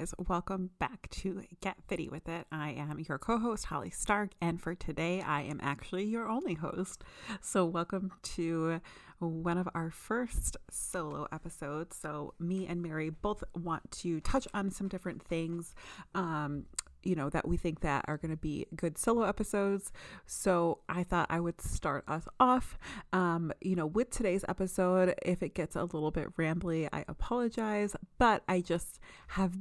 guys. 0.00 0.14
Welcome 0.28 0.70
back 0.78 1.10
to 1.10 1.42
Get 1.60 1.76
Fitty 1.86 2.08
with 2.08 2.26
It. 2.26 2.46
I 2.50 2.70
am 2.70 3.04
your 3.06 3.18
co 3.18 3.38
host, 3.38 3.66
Holly 3.66 3.90
Stark, 3.90 4.30
and 4.40 4.60
for 4.60 4.74
today, 4.74 5.20
I 5.20 5.42
am 5.42 5.60
actually 5.62 6.04
your 6.04 6.26
only 6.26 6.54
host. 6.54 7.04
So, 7.42 7.66
welcome 7.66 8.12
to 8.22 8.80
one 9.18 9.58
of 9.58 9.68
our 9.74 9.90
first 9.90 10.56
solo 10.70 11.26
episodes. 11.30 11.96
So, 11.96 12.32
me 12.38 12.66
and 12.66 12.82
Mary 12.82 13.10
both 13.10 13.44
want 13.54 13.90
to 14.02 14.20
touch 14.20 14.48
on 14.54 14.70
some 14.70 14.88
different 14.88 15.22
things. 15.22 15.74
Um, 16.14 16.64
you 17.02 17.14
know 17.14 17.30
that 17.30 17.48
we 17.48 17.56
think 17.56 17.80
that 17.80 18.04
are 18.08 18.18
going 18.18 18.30
to 18.30 18.36
be 18.36 18.66
good 18.76 18.98
solo 18.98 19.22
episodes 19.22 19.90
so 20.26 20.80
i 20.86 21.02
thought 21.02 21.26
i 21.30 21.40
would 21.40 21.58
start 21.58 22.04
us 22.06 22.28
off 22.38 22.76
um 23.14 23.50
you 23.62 23.74
know 23.74 23.86
with 23.86 24.10
today's 24.10 24.44
episode 24.48 25.14
if 25.22 25.42
it 25.42 25.54
gets 25.54 25.76
a 25.76 25.84
little 25.84 26.10
bit 26.10 26.36
rambly 26.36 26.90
i 26.92 27.02
apologize 27.08 27.96
but 28.18 28.42
i 28.48 28.60
just 28.60 29.00
have 29.28 29.56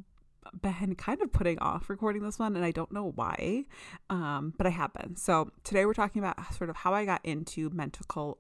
been 0.62 0.96
kind 0.96 1.22
of 1.22 1.32
putting 1.32 1.60
off 1.60 1.90
recording 1.90 2.24
this 2.24 2.40
one 2.40 2.56
and 2.56 2.66
I 2.66 2.72
don't 2.72 2.92
know 2.92 3.12
why, 3.16 3.66
um, 4.10 4.54
but 4.58 4.68
I 4.68 4.72
have 4.72 4.94
been. 4.94 5.16
So 5.16 5.52
today 5.64 5.86
we're 5.86 5.94
talking 5.94 6.22
about 6.22 6.54
sort 6.54 6.70
of 6.70 6.78
how 6.78 6.94
I 6.94 7.06
got 7.06 7.22
into 7.24 7.70
mental. 7.70 8.38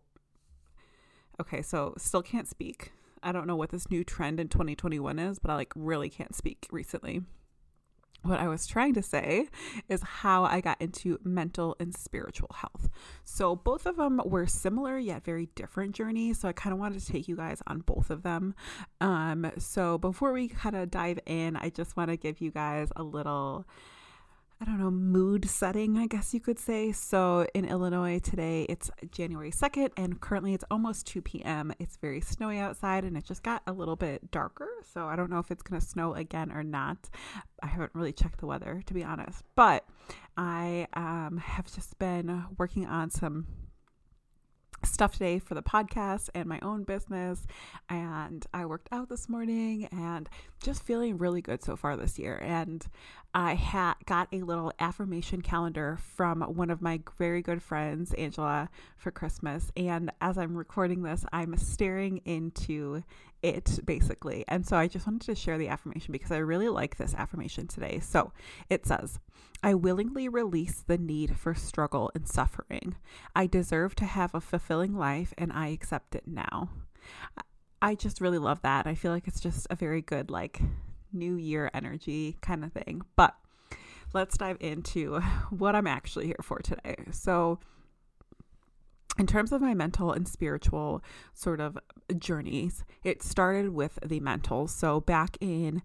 Okay, 1.40 1.62
so 1.62 1.94
still 1.98 2.22
can't 2.22 2.48
speak. 2.48 2.92
I 3.22 3.32
don't 3.32 3.48
know 3.48 3.56
what 3.56 3.70
this 3.70 3.90
new 3.90 4.04
trend 4.04 4.40
in 4.40 4.48
2021 4.48 5.20
is, 5.20 5.40
but 5.40 5.52
I 5.52 5.56
like 5.56 5.74
really 5.76 6.10
can't 6.10 6.36
speak 6.36 6.68
recently 6.72 7.24
what 8.22 8.40
I 8.40 8.48
was 8.48 8.68
trying 8.68 8.94
to 8.96 9.02
say 9.02 9.48
is 9.88 10.02
how 10.02 10.44
I 10.44 10.62
got 10.62 10.82
into 10.82 11.20
mental 11.24 11.76
and 11.80 11.96
spiritual 11.96 12.50
health. 12.54 12.90
So, 13.24 13.56
both 13.56 13.86
of 13.86 13.98
them 13.98 14.22
were 14.26 14.48
similar 14.48 14.98
yet 14.98 15.24
very 15.24 15.48
different 15.56 15.96
journeys. 15.96 16.40
So, 16.40 16.50
I 16.50 16.54
kind 16.54 16.74
of 16.74 16.80
wanted 16.80 17.02
to 17.02 17.12
take 17.12 17.28
you 17.28 17.36
guys 17.36 17.62
on 17.68 17.80
both 17.80 18.10
of 18.10 18.24
them. 18.24 18.56
Um, 19.02 19.52
so, 19.58 19.98
before 19.98 20.34
we 20.34 20.50
kind 20.50 20.76
of 20.76 20.92
dive 20.92 21.20
in, 21.26 21.56
I 21.56 21.70
just 21.70 21.96
want 21.96 22.10
to 22.10 22.18
give 22.18 22.42
you 22.42 22.52
guys 22.52 22.90
a 22.96 23.04
little 23.04 23.66
I 24.62 24.66
don't 24.66 24.78
know, 24.78 24.92
mood 24.92 25.50
setting, 25.50 25.98
I 25.98 26.06
guess 26.06 26.34
you 26.34 26.42
could 26.42 26.60
say. 26.60 26.92
So 26.92 27.48
in 27.54 27.64
Illinois 27.64 28.20
today, 28.20 28.64
it's 28.68 28.92
January 29.10 29.52
2nd, 29.52 29.92
and 29.96 30.20
currently 30.20 30.54
it's 30.54 30.66
almost 30.70 31.08
2 31.08 31.22
p.m. 31.22 31.72
It's 31.80 31.96
very 31.96 32.20
snowy 32.20 32.58
outside, 32.58 33.06
and 33.06 33.16
it 33.16 33.24
just 33.24 33.42
got 33.42 33.62
a 33.68 33.72
little 33.72 33.96
bit 33.96 34.32
darker. 34.32 34.68
So 34.84 35.06
I 35.06 35.16
don't 35.16 35.30
know 35.30 35.40
if 35.40 35.50
it's 35.50 35.64
going 35.64 35.80
to 35.80 35.88
snow 35.88 36.14
again 36.14 36.52
or 36.52 36.62
not. 36.62 37.10
I 37.64 37.68
haven't 37.68 37.92
really 37.94 38.12
checked 38.12 38.42
the 38.42 38.48
weather, 38.48 38.84
to 38.86 38.94
be 38.94 39.02
honest. 39.02 39.44
But 39.56 39.86
I 40.36 40.88
um, 40.94 41.38
have 41.38 41.74
just 41.74 41.98
been 41.98 42.46
working 42.58 42.86
on 42.86 43.10
some 43.12 43.48
stuff 45.00 45.14
today 45.14 45.40
for 45.40 45.54
the 45.56 45.64
podcast 45.64 46.28
and 46.36 46.46
my 46.46 46.60
own 46.62 46.84
business. 46.84 47.48
And 47.88 48.46
I 48.54 48.66
worked 48.66 48.90
out 48.92 49.08
this 49.08 49.30
morning 49.30 49.88
and 49.94 50.28
just 50.62 50.84
feeling 50.84 51.18
really 51.18 51.42
good 51.42 51.64
so 51.64 51.78
far 51.78 51.96
this 51.96 52.20
year. 52.20 52.38
And 52.44 52.86
I 53.34 53.54
had 53.54 53.94
got 54.06 54.28
a 54.34 54.42
little 54.42 54.74
affirmation 54.78 55.42
calendar 55.42 56.00
from 56.18 56.42
one 56.42 56.70
of 56.70 56.82
my 56.82 57.00
very 57.18 57.42
good 57.42 57.64
friends, 57.64 58.14
Angela, 58.16 58.70
for 58.98 59.10
Christmas. 59.10 59.72
And 59.78 60.12
as 60.20 60.38
I'm 60.38 60.58
recording 60.58 61.04
this, 61.04 61.24
I'm 61.32 61.56
staring 61.56 62.18
into 62.26 63.02
it 63.42 63.80
basically. 63.86 64.44
And 64.48 64.66
so 64.66 64.78
I 64.78 64.88
just 64.88 65.08
wanted 65.08 65.22
to 65.24 65.36
share 65.36 65.58
the 65.58 65.70
affirmation 65.70 66.12
because 66.12 66.32
I 66.32 66.38
really 66.38 66.70
like 66.70 66.98
this 66.98 67.16
affirmation 67.16 67.68
today. 67.68 68.00
So 68.00 68.32
it 68.70 68.86
says, 68.86 69.20
I 69.64 69.74
willingly 69.74 70.30
release 70.30 70.84
the 70.86 70.98
need 70.98 71.38
for 71.38 71.54
struggle 71.54 72.12
and 72.16 72.28
suffering. 72.28 72.96
I 73.36 73.48
deserve 73.48 73.96
to 73.96 74.06
have 74.06 74.34
a 74.34 74.42
fulfilling 74.42 74.98
life 74.98 75.34
and 75.38 75.52
I 75.52 75.68
accept 75.68 76.16
it 76.16 76.24
now. 76.28 76.70
I 77.82 77.96
just 77.96 78.22
really 78.22 78.40
love 78.40 78.62
that. 78.62 78.88
I 78.88 78.96
feel 78.96 79.12
like 79.12 79.28
it's 79.28 79.40
just 79.40 79.68
a 79.70 79.76
very 79.76 80.02
good, 80.02 80.30
like, 80.30 80.62
new 81.14 81.36
year 81.36 81.72
energy 81.74 82.38
kind 82.42 82.64
of 82.64 82.74
thing. 82.74 83.02
But 83.16 83.36
let's 84.14 84.38
dive 84.38 84.58
into 84.60 85.20
what 85.50 85.76
I'm 85.76 85.88
actually 85.88 86.28
here 86.28 86.40
for 86.42 86.60
today. 86.60 86.96
So, 87.12 87.60
in 89.20 89.28
terms 89.28 89.52
of 89.52 89.62
my 89.62 89.74
mental 89.74 90.12
and 90.12 90.28
spiritual 90.28 91.04
sort 91.34 91.60
of 91.60 91.78
journeys, 92.18 92.86
it 93.04 93.22
started 93.22 93.70
with 93.70 94.00
the 94.04 94.20
mental. 94.22 94.68
So, 94.68 95.02
back 95.02 95.38
in 95.42 95.82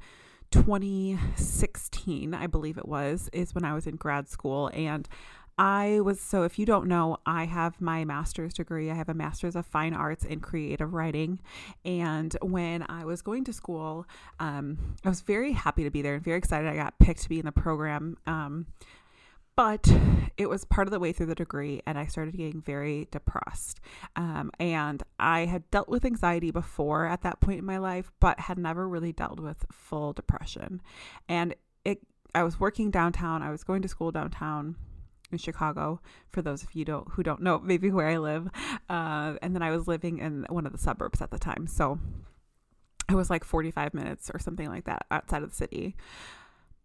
2016, 0.53 2.33
I 2.33 2.47
believe 2.47 2.79
it 2.79 2.87
was, 2.87 3.29
is 3.33 3.55
when 3.55 3.65
I 3.65 3.75
was 3.75 3.87
in 3.87 3.97
grad 3.97 4.29
school. 4.29 4.71
And 4.73 5.09
I 5.57 6.01
was 6.01 6.21
so 6.21 6.43
if 6.43 6.59
you 6.59 6.67
don't 6.67 6.89
know, 6.89 7.19
I 7.27 7.45
have 7.45 7.81
my 7.81 8.05
master's 8.05 8.55
degree. 8.55 8.91
I 8.91 8.95
have 8.95 9.09
a 9.09 9.15
master's 9.15 9.55
of 9.55 9.67
fine 9.67 9.95
arts 9.95 10.25
in 10.25 10.41
creative 10.41 10.95
writing. 10.95 11.41
And 11.85 12.37
when 12.43 12.85
I 12.89 13.05
was 13.05 13.23
going 13.23 13.45
to 13.45 13.53
school, 13.53 14.07
um, 14.41 14.97
I 15.05 15.09
was 15.09 15.21
very 15.21 15.53
happy 15.53 15.85
to 15.85 15.91
be 15.91 16.03
there 16.03 16.15
and 16.15 16.25
very 16.25 16.39
excited. 16.39 16.69
I 16.69 16.75
got 16.75 16.99
picked 16.99 17.23
to 17.23 17.29
be 17.29 17.39
in 17.39 17.45
the 17.45 17.53
program. 17.53 18.17
Um, 18.27 18.67
but 19.57 19.89
it 20.37 20.49
was 20.49 20.65
part 20.65 20.89
of 20.89 20.93
the 20.93 20.99
way 20.99 21.13
through 21.13 21.27
the 21.27 21.35
degree, 21.35 21.81
and 21.87 21.99
I 21.99 22.07
started 22.07 22.37
getting 22.37 22.61
very 22.61 23.07
depressed. 23.11 23.81
Um, 24.17 24.51
and 24.59 25.03
I 25.19 25.47
had 25.47 25.71
dealt 25.71 25.89
with 25.89 26.05
anxiety 26.05 26.51
before 26.51 27.07
at 27.07 27.23
that 27.23 27.41
point 27.41 27.61
in 27.61 27.65
my 27.65 27.79
life, 27.79 28.11
but 28.21 28.41
had 28.41 28.59
never 28.59 28.89
really 28.89 29.13
dealt 29.13 29.39
with 29.39 29.65
full 29.71 30.13
depression. 30.13 30.83
And 31.29 31.55
it, 31.85 32.01
I 32.35 32.43
was 32.43 32.59
working 32.59 32.91
downtown. 32.91 33.43
I 33.43 33.51
was 33.51 33.63
going 33.63 33.83
to 33.83 33.89
school 33.89 34.11
downtown 34.11 34.75
in 35.31 35.39
Chicago. 35.39 36.01
For 36.31 36.43
those 36.43 36.65
of 36.65 36.75
you 36.75 36.85
don't 36.85 37.07
who 37.13 37.23
don't 37.23 37.43
know, 37.43 37.61
maybe 37.61 37.91
where 37.91 38.09
I 38.09 38.19
live, 38.19 38.49
uh, 38.89 39.35
and 39.41 39.55
then 39.55 39.63
I 39.63 39.71
was 39.71 39.87
living 39.87 40.19
in 40.19 40.47
one 40.49 40.67
of 40.67 40.73
the 40.73 40.79
suburbs 40.79 41.23
at 41.23 41.31
the 41.31 41.39
time, 41.39 41.69
so 41.69 42.01
it 43.09 43.15
was 43.15 43.31
like 43.31 43.45
45 43.45 43.95
minutes 43.95 44.31
or 44.33 44.39
something 44.39 44.69
like 44.69 44.85
that 44.85 45.07
outside 45.11 45.43
of 45.43 45.51
the 45.51 45.57
city. 45.57 45.95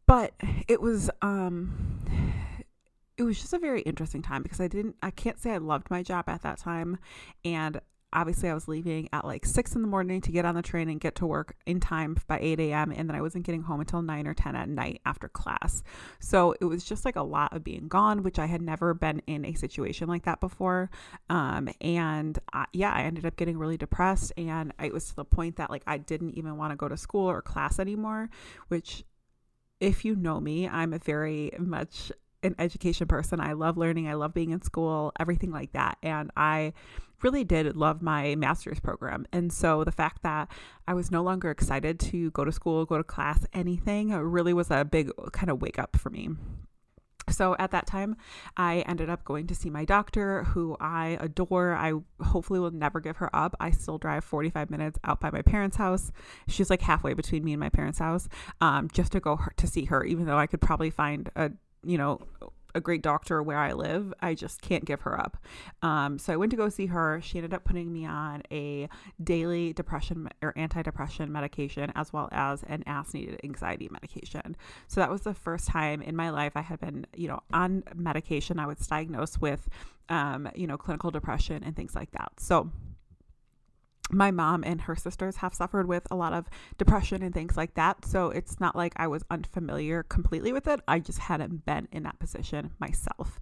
But 0.06 0.34
it 0.68 0.82
was 0.82 1.10
um 1.22 2.30
it 3.20 3.24
was 3.24 3.40
just 3.40 3.54
a 3.54 3.60
very 3.60 3.82
interesting 3.82 4.22
time 4.22 4.42
because 4.42 4.62
I 4.62 4.68
didn't 4.68 4.96
I 5.04 5.12
can't 5.12 5.40
say 5.40 5.52
I 5.52 5.58
loved 5.58 5.92
my 5.92 6.02
job 6.02 6.30
at 6.30 6.42
that 6.44 6.58
time 6.58 6.98
and 7.44 7.80
obviously 8.14 8.50
I 8.50 8.54
was 8.54 8.68
leaving 8.68 9.10
at 9.14 9.26
like 9.26 9.46
six 9.46 9.76
in 9.76 9.82
the 9.82 9.88
morning 9.88 10.22
to 10.22 10.32
get 10.32 10.46
on 10.46 10.56
the 10.56 10.62
train 10.62 10.90
and 10.90 11.00
get 11.00 11.16
to 11.16 11.28
work 11.28 11.56
in 11.66 11.80
time 11.80 12.18
by 12.28 12.40
8 12.40 12.60
a.m. 12.60 12.92
And 12.92 13.08
then 13.08 13.16
I 13.16 13.22
wasn't 13.22 13.46
getting 13.46 13.62
home 13.62 13.82
until 13.82 14.02
9 14.02 14.26
or 14.26 14.34
10 14.34 14.56
at 14.56 14.68
night 14.68 15.02
after 15.06 15.28
class. 15.28 15.84
So 16.20 16.56
it 16.60 16.66
was 16.66 16.84
just 16.84 17.06
like 17.06 17.18
a 17.18 17.22
lot 17.22 17.56
of 17.56 17.64
being 17.64 17.88
gone, 17.88 18.24
which 18.24 18.40
I 18.40 18.48
had 18.48 18.64
never 18.64 18.96
been 18.96 19.22
in 19.28 19.46
a 19.46 19.54
situation 19.54 20.08
like 20.08 20.24
that 20.24 20.40
before. 20.40 20.90
Um, 21.30 21.70
and 21.82 22.40
I, 22.52 22.66
yeah, 22.74 22.92
I 22.92 23.04
ended 23.04 23.28
up 23.28 23.36
getting 23.36 23.60
really 23.60 23.78
depressed. 23.78 24.34
And 24.38 24.74
it 24.82 24.92
was 24.92 25.10
to 25.10 25.16
the 25.16 25.26
point 25.26 25.58
that 25.58 25.70
like 25.70 25.84
I 25.86 26.00
didn't 26.00 26.34
even 26.34 26.58
want 26.58 26.72
to 26.72 26.78
go 26.78 26.88
to 26.88 26.98
school 26.98 27.30
or 27.30 27.44
class 27.44 27.80
anymore, 27.80 28.32
which 28.70 29.04
if 29.80 30.04
you 30.04 30.16
know 30.16 30.40
me, 30.40 30.68
I'm 30.68 30.94
a 30.94 31.00
very 31.00 31.52
much 31.60 32.12
an 32.44 32.56
education 32.60 33.08
person. 33.08 33.40
I 33.40 33.54
love 33.54 33.78
learning. 33.78 34.08
I 34.08 34.14
love 34.14 34.34
being 34.34 34.52
in 34.52 34.62
school, 34.62 35.12
everything 35.20 35.52
like 35.52 35.74
that. 35.74 35.98
And 36.02 36.32
I 36.36 36.74
really 37.22 37.44
did 37.44 37.76
love 37.76 38.02
my 38.02 38.36
master's 38.36 38.80
program. 38.80 39.26
And 39.32 39.52
so 39.52 39.84
the 39.84 39.92
fact 39.92 40.24
that 40.24 40.50
I 40.88 40.94
was 40.94 41.12
no 41.12 41.22
longer 41.22 41.52
excited 41.52 42.00
to 42.00 42.32
go 42.32 42.46
to 42.46 42.52
school, 42.52 42.86
go 42.86 42.98
to 42.98 43.04
class, 43.04 43.46
anything 43.54 44.12
really 44.12 44.54
was 44.54 44.72
a 44.72 44.86
big 44.86 45.12
kind 45.34 45.50
of 45.50 45.62
wake 45.62 45.80
up 45.80 45.98
for 45.98 46.10
me. 46.10 46.30
So 47.32 47.56
at 47.60 47.72
that 47.72 47.86
time, 47.86 48.16
I 48.58 48.80
ended 48.88 49.10
up 49.10 49.24
going 49.24 49.48
to 49.48 49.56
see 49.56 49.70
my 49.70 49.86
doctor, 49.86 50.46
who 50.46 50.76
I 50.80 51.18
adore. 51.20 51.76
I 51.76 51.94
hopefully 52.24 52.60
will 52.60 52.72
never 52.72 53.00
give 53.00 53.18
her 53.18 53.34
up. 53.36 53.56
I 53.60 53.72
still 53.72 53.98
drive 53.98 54.24
45 54.24 54.70
minutes 54.70 55.00
out 55.04 55.20
by 55.20 55.30
my 55.30 55.42
parents' 55.42 55.78
house. 55.78 56.12
She's 56.48 56.70
like 56.70 56.82
halfway 56.82 57.14
between 57.14 57.44
me 57.44 57.54
and 57.54 57.60
my 57.60 57.70
parents' 57.70 58.00
house, 58.00 58.28
um, 58.62 58.90
just 58.92 59.12
to 59.12 59.20
go 59.20 59.40
to 59.58 59.68
see 59.68 59.86
her, 59.86 60.04
even 60.04 60.26
though 60.26 60.38
I 60.38 60.48
could 60.48 60.62
probably 60.62 60.90
find 60.90 61.30
a 61.36 61.52
you 61.84 61.98
know, 61.98 62.20
a 62.76 62.82
great 62.82 63.02
doctor 63.02 63.42
where 63.42 63.58
I 63.58 63.74
live. 63.74 64.14
I 64.22 64.36
just 64.36 64.62
can't 64.62 64.86
give 64.86 65.02
her 65.02 65.20
up. 65.20 65.38
Um, 65.82 66.20
so 66.20 66.34
I 66.34 66.38
went 66.38 66.52
to 66.52 66.58
go 66.58 66.70
see 66.70 66.86
her. 66.88 67.20
She 67.22 67.38
ended 67.38 67.54
up 67.54 67.64
putting 67.64 67.92
me 67.92 68.06
on 68.06 68.44
a 68.52 68.88
daily 69.24 69.74
depression 69.74 70.30
or 70.42 70.54
antidepressant 70.54 71.30
medication 71.30 71.92
as 71.96 72.14
well 72.14 72.30
as 72.32 72.64
an 72.64 72.84
as 72.86 73.14
needed 73.14 73.40
anxiety 73.44 73.90
medication. 73.92 74.56
So 74.88 75.02
that 75.02 75.10
was 75.10 75.22
the 75.22 75.34
first 75.34 75.68
time 75.68 76.02
in 76.02 76.16
my 76.16 76.30
life 76.30 76.54
I 76.56 76.62
had 76.62 76.80
been, 76.80 77.06
you 77.16 77.28
know, 77.28 77.42
on 77.52 77.84
medication. 77.96 78.60
I 78.60 78.68
was 78.68 78.78
diagnosed 78.86 79.42
with, 79.42 79.68
um, 80.10 80.50
you 80.56 80.68
know, 80.68 80.78
clinical 80.78 81.12
depression 81.12 81.64
and 81.64 81.76
things 81.76 81.96
like 81.96 82.12
that. 82.12 82.34
So 82.38 82.72
my 84.12 84.32
mom 84.32 84.64
and 84.64 84.82
her 84.82 84.96
sisters 84.96 85.38
have 85.38 85.54
suffered 85.54 85.88
with 85.88 86.08
a 86.12 86.16
lot 86.16 86.34
of 86.34 86.48
depression 86.78 87.22
and 87.22 87.34
things 87.34 87.56
like 87.56 87.76
that. 87.76 88.06
So 88.06 88.30
it's 88.30 88.60
not 88.60 88.76
like 88.76 88.94
I 88.96 89.08
was 89.08 89.24
unfamiliar 89.30 90.04
completely 90.04 90.52
with 90.54 90.68
it. 90.68 90.82
I 90.88 91.00
just 91.00 91.20
hadn't 91.20 91.66
been 91.66 91.88
in 91.92 92.04
that 92.04 92.20
position 92.20 92.72
myself. 92.80 93.40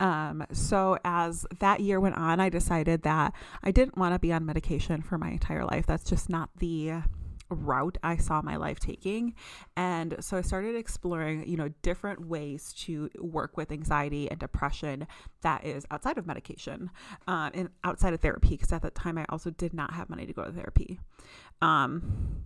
Um, 0.00 0.44
so 0.52 0.98
as 1.04 1.46
that 1.58 1.80
year 1.80 2.00
went 2.00 2.16
on, 2.16 2.40
I 2.40 2.48
decided 2.48 3.02
that 3.02 3.32
I 3.62 3.70
didn't 3.70 3.96
want 3.96 4.14
to 4.14 4.18
be 4.18 4.32
on 4.32 4.46
medication 4.46 5.02
for 5.02 5.18
my 5.18 5.30
entire 5.30 5.64
life. 5.64 5.86
That's 5.86 6.04
just 6.04 6.28
not 6.28 6.50
the 6.58 7.02
route 7.48 7.98
I 8.02 8.16
saw 8.16 8.42
my 8.42 8.56
life 8.56 8.78
taking. 8.80 9.34
And 9.76 10.16
so 10.20 10.36
I 10.36 10.42
started 10.42 10.76
exploring, 10.76 11.48
you 11.48 11.56
know, 11.56 11.68
different 11.82 12.26
ways 12.26 12.72
to 12.84 13.10
work 13.18 13.56
with 13.56 13.72
anxiety 13.72 14.30
and 14.30 14.38
depression 14.38 15.06
that 15.42 15.64
is 15.64 15.86
outside 15.90 16.18
of 16.18 16.26
medication 16.26 16.90
um, 17.26 17.50
and 17.54 17.68
outside 17.84 18.14
of 18.14 18.20
therapy. 18.20 18.50
Because 18.50 18.72
at 18.72 18.82
that 18.82 18.94
time, 18.94 19.18
I 19.18 19.26
also 19.28 19.50
did 19.50 19.74
not 19.74 19.94
have 19.94 20.08
money 20.10 20.26
to 20.26 20.32
go 20.32 20.44
to 20.44 20.52
therapy. 20.52 20.98
Um, 21.62 22.42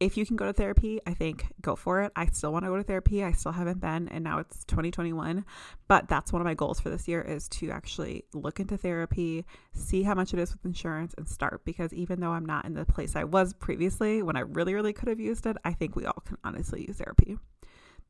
if 0.00 0.16
you 0.16 0.24
can 0.24 0.36
go 0.36 0.46
to 0.46 0.52
therapy, 0.52 1.00
I 1.06 1.14
think 1.14 1.46
go 1.60 1.74
for 1.74 2.02
it. 2.02 2.12
I 2.14 2.26
still 2.26 2.52
want 2.52 2.64
to 2.64 2.70
go 2.70 2.76
to 2.76 2.84
therapy. 2.84 3.24
I 3.24 3.32
still 3.32 3.52
haven't 3.52 3.80
been, 3.80 4.08
and 4.08 4.22
now 4.22 4.38
it's 4.38 4.64
2021. 4.64 5.44
But 5.88 6.08
that's 6.08 6.32
one 6.32 6.40
of 6.40 6.46
my 6.46 6.54
goals 6.54 6.78
for 6.78 6.88
this 6.88 7.08
year 7.08 7.20
is 7.20 7.48
to 7.48 7.70
actually 7.70 8.24
look 8.32 8.60
into 8.60 8.76
therapy, 8.76 9.44
see 9.72 10.04
how 10.04 10.14
much 10.14 10.32
it 10.32 10.38
is 10.38 10.52
with 10.52 10.64
insurance, 10.64 11.14
and 11.18 11.28
start. 11.28 11.64
Because 11.64 11.92
even 11.92 12.20
though 12.20 12.30
I'm 12.30 12.46
not 12.46 12.64
in 12.64 12.74
the 12.74 12.84
place 12.84 13.16
I 13.16 13.24
was 13.24 13.54
previously 13.54 14.22
when 14.22 14.36
I 14.36 14.40
really, 14.40 14.74
really 14.74 14.92
could 14.92 15.08
have 15.08 15.20
used 15.20 15.46
it, 15.46 15.56
I 15.64 15.72
think 15.72 15.96
we 15.96 16.06
all 16.06 16.22
can 16.24 16.38
honestly 16.44 16.84
use 16.86 16.98
therapy. 16.98 17.36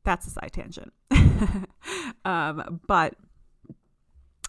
That's 0.03 0.27
a 0.27 0.29
side 0.29 0.51
tangent. 0.53 0.93
um, 2.25 2.81
but 2.87 3.15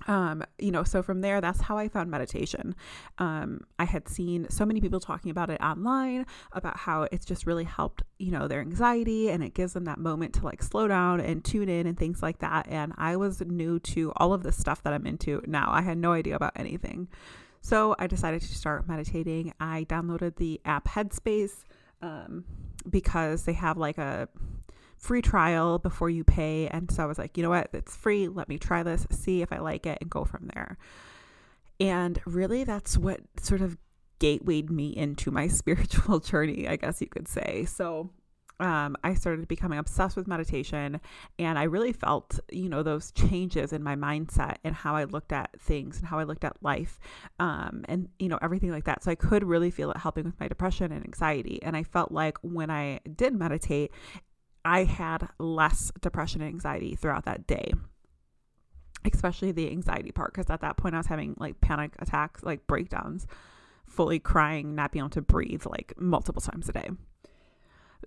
um, 0.06 0.42
you 0.58 0.70
know, 0.70 0.84
so 0.84 1.02
from 1.02 1.20
there, 1.20 1.40
that's 1.40 1.60
how 1.60 1.76
I 1.76 1.88
found 1.88 2.10
meditation. 2.10 2.74
Um, 3.18 3.62
I 3.78 3.84
had 3.84 4.08
seen 4.08 4.48
so 4.48 4.64
many 4.64 4.80
people 4.80 5.00
talking 5.00 5.30
about 5.30 5.50
it 5.50 5.60
online 5.60 6.26
about 6.52 6.76
how 6.78 7.02
it's 7.12 7.26
just 7.26 7.46
really 7.46 7.64
helped, 7.64 8.02
you 8.18 8.30
know, 8.30 8.48
their 8.48 8.60
anxiety 8.60 9.30
and 9.30 9.42
it 9.42 9.54
gives 9.54 9.72
them 9.72 9.84
that 9.84 9.98
moment 9.98 10.34
to 10.34 10.44
like 10.44 10.62
slow 10.62 10.88
down 10.88 11.20
and 11.20 11.44
tune 11.44 11.68
in 11.68 11.86
and 11.86 11.98
things 11.98 12.22
like 12.22 12.38
that. 12.38 12.66
And 12.68 12.92
I 12.96 13.16
was 13.16 13.40
new 13.40 13.78
to 13.80 14.12
all 14.16 14.32
of 14.32 14.42
the 14.42 14.52
stuff 14.52 14.82
that 14.84 14.92
I'm 14.92 15.06
into 15.06 15.42
now. 15.46 15.70
I 15.70 15.82
had 15.82 15.98
no 15.98 16.12
idea 16.12 16.36
about 16.36 16.52
anything. 16.56 17.08
So 17.60 17.94
I 17.98 18.06
decided 18.06 18.40
to 18.40 18.54
start 18.54 18.88
meditating. 18.88 19.52
I 19.60 19.84
downloaded 19.88 20.36
the 20.36 20.60
app 20.64 20.88
Headspace 20.88 21.64
um, 22.00 22.44
because 22.88 23.44
they 23.44 23.52
have 23.52 23.76
like 23.76 23.98
a 23.98 24.28
free 25.00 25.22
trial 25.22 25.78
before 25.78 26.10
you 26.10 26.22
pay. 26.22 26.68
And 26.68 26.90
so 26.90 27.02
I 27.02 27.06
was 27.06 27.18
like, 27.18 27.36
you 27.36 27.42
know 27.42 27.50
what? 27.50 27.70
It's 27.72 27.96
free. 27.96 28.28
Let 28.28 28.48
me 28.48 28.58
try 28.58 28.82
this, 28.82 29.06
see 29.10 29.42
if 29.42 29.52
I 29.52 29.58
like 29.58 29.86
it, 29.86 29.98
and 30.00 30.10
go 30.10 30.24
from 30.24 30.50
there. 30.54 30.76
And 31.80 32.20
really, 32.26 32.64
that's 32.64 32.98
what 32.98 33.20
sort 33.40 33.62
of 33.62 33.78
gatewayed 34.20 34.70
me 34.70 34.94
into 34.94 35.30
my 35.30 35.48
spiritual 35.48 36.20
journey, 36.20 36.68
I 36.68 36.76
guess 36.76 37.00
you 37.00 37.08
could 37.08 37.26
say. 37.26 37.64
So, 37.64 38.10
um, 38.60 38.94
I 39.02 39.14
started 39.14 39.48
becoming 39.48 39.78
obsessed 39.78 40.16
with 40.16 40.28
meditation, 40.28 41.00
and 41.38 41.58
I 41.58 41.62
really 41.62 41.94
felt, 41.94 42.38
you 42.52 42.68
know, 42.68 42.82
those 42.82 43.10
changes 43.12 43.72
in 43.72 43.82
my 43.82 43.96
mindset 43.96 44.56
and 44.62 44.74
how 44.74 44.94
I 44.94 45.04
looked 45.04 45.32
at 45.32 45.58
things 45.58 45.98
and 45.98 46.06
how 46.06 46.18
I 46.18 46.24
looked 46.24 46.44
at 46.44 46.62
life, 46.62 47.00
um, 47.38 47.86
and 47.88 48.10
you 48.18 48.28
know 48.28 48.38
everything 48.42 48.70
like 48.70 48.84
that. 48.84 49.02
So 49.02 49.10
I 49.10 49.14
could 49.14 49.44
really 49.44 49.70
feel 49.70 49.90
it 49.92 49.96
helping 49.96 50.24
with 50.24 50.38
my 50.38 50.46
depression 50.46 50.92
and 50.92 51.02
anxiety. 51.02 51.62
And 51.62 51.74
I 51.74 51.84
felt 51.84 52.12
like 52.12 52.36
when 52.42 52.70
I 52.70 53.00
did 53.16 53.34
meditate, 53.34 53.92
I 54.64 54.84
had 54.84 55.28
less 55.38 55.90
depression 56.00 56.40
and 56.42 56.48
anxiety 56.48 56.94
throughout 56.94 57.24
that 57.24 57.46
day, 57.46 57.72
especially 59.10 59.52
the 59.52 59.70
anxiety 59.70 60.12
part. 60.12 60.32
Because 60.32 60.50
at 60.50 60.60
that 60.60 60.76
point, 60.76 60.94
I 60.94 60.98
was 60.98 61.06
having 61.06 61.34
like 61.38 61.60
panic 61.60 61.94
attacks, 61.98 62.42
like 62.42 62.66
breakdowns, 62.66 63.26
fully 63.86 64.18
crying, 64.18 64.74
not 64.74 64.92
being 64.92 65.02
able 65.02 65.10
to 65.10 65.22
breathe 65.22 65.64
like 65.66 65.94
multiple 65.98 66.42
times 66.42 66.68
a 66.68 66.72
day 66.72 66.90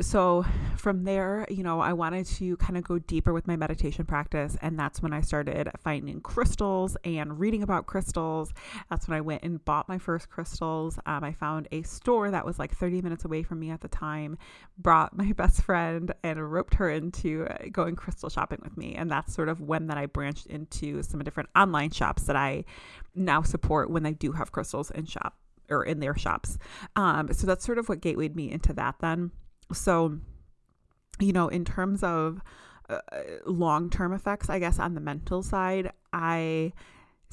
so 0.01 0.43
from 0.75 1.03
there, 1.03 1.45
you 1.49 1.63
know, 1.63 1.79
I 1.79 1.93
wanted 1.93 2.25
to 2.25 2.57
kind 2.57 2.77
of 2.77 2.83
go 2.83 2.97
deeper 2.99 3.31
with 3.31 3.47
my 3.47 3.55
meditation 3.55 4.05
practice. 4.05 4.57
And 4.61 4.77
that's 4.77 5.01
when 5.01 5.13
I 5.13 5.21
started 5.21 5.69
finding 5.83 6.19
crystals 6.21 6.97
and 7.03 7.39
reading 7.39 7.61
about 7.61 7.85
crystals. 7.85 8.53
That's 8.89 9.07
when 9.07 9.17
I 9.17 9.21
went 9.21 9.43
and 9.43 9.63
bought 9.63 9.87
my 9.87 9.99
first 9.99 10.29
crystals. 10.29 10.97
Um, 11.05 11.23
I 11.23 11.31
found 11.31 11.67
a 11.71 11.83
store 11.83 12.31
that 12.31 12.45
was 12.45 12.57
like 12.57 12.75
30 12.75 13.01
minutes 13.01 13.23
away 13.23 13.43
from 13.43 13.59
me 13.59 13.69
at 13.69 13.81
the 13.81 13.87
time, 13.87 14.37
brought 14.77 15.15
my 15.15 15.31
best 15.37 15.61
friend 15.61 16.11
and 16.23 16.51
roped 16.51 16.73
her 16.75 16.89
into 16.89 17.47
going 17.71 17.95
crystal 17.95 18.29
shopping 18.29 18.59
with 18.63 18.75
me. 18.75 18.95
And 18.95 19.11
that's 19.11 19.33
sort 19.33 19.49
of 19.49 19.61
when 19.61 19.87
that 19.87 19.97
I 19.97 20.07
branched 20.07 20.47
into 20.47 21.03
some 21.03 21.23
different 21.23 21.49
online 21.55 21.91
shops 21.91 22.23
that 22.23 22.35
I 22.35 22.65
now 23.13 23.43
support 23.43 23.91
when 23.91 24.03
they 24.03 24.13
do 24.13 24.31
have 24.31 24.51
crystals 24.51 24.89
in 24.91 25.05
shop 25.05 25.37
or 25.69 25.83
in 25.83 25.99
their 25.99 26.17
shops. 26.17 26.57
Um, 26.95 27.31
so 27.31 27.47
that's 27.47 27.63
sort 27.63 27.77
of 27.77 27.89
what 27.89 28.01
gatewayed 28.01 28.35
me 28.35 28.51
into 28.51 28.73
that 28.73 28.95
then. 28.99 29.31
So, 29.71 30.19
you 31.19 31.33
know, 31.33 31.47
in 31.47 31.65
terms 31.65 32.03
of 32.03 32.41
uh, 32.89 32.99
long 33.45 33.89
term 33.89 34.13
effects, 34.13 34.49
I 34.49 34.59
guess 34.59 34.79
on 34.79 34.95
the 34.95 35.01
mental 35.01 35.43
side, 35.43 35.91
I 36.11 36.73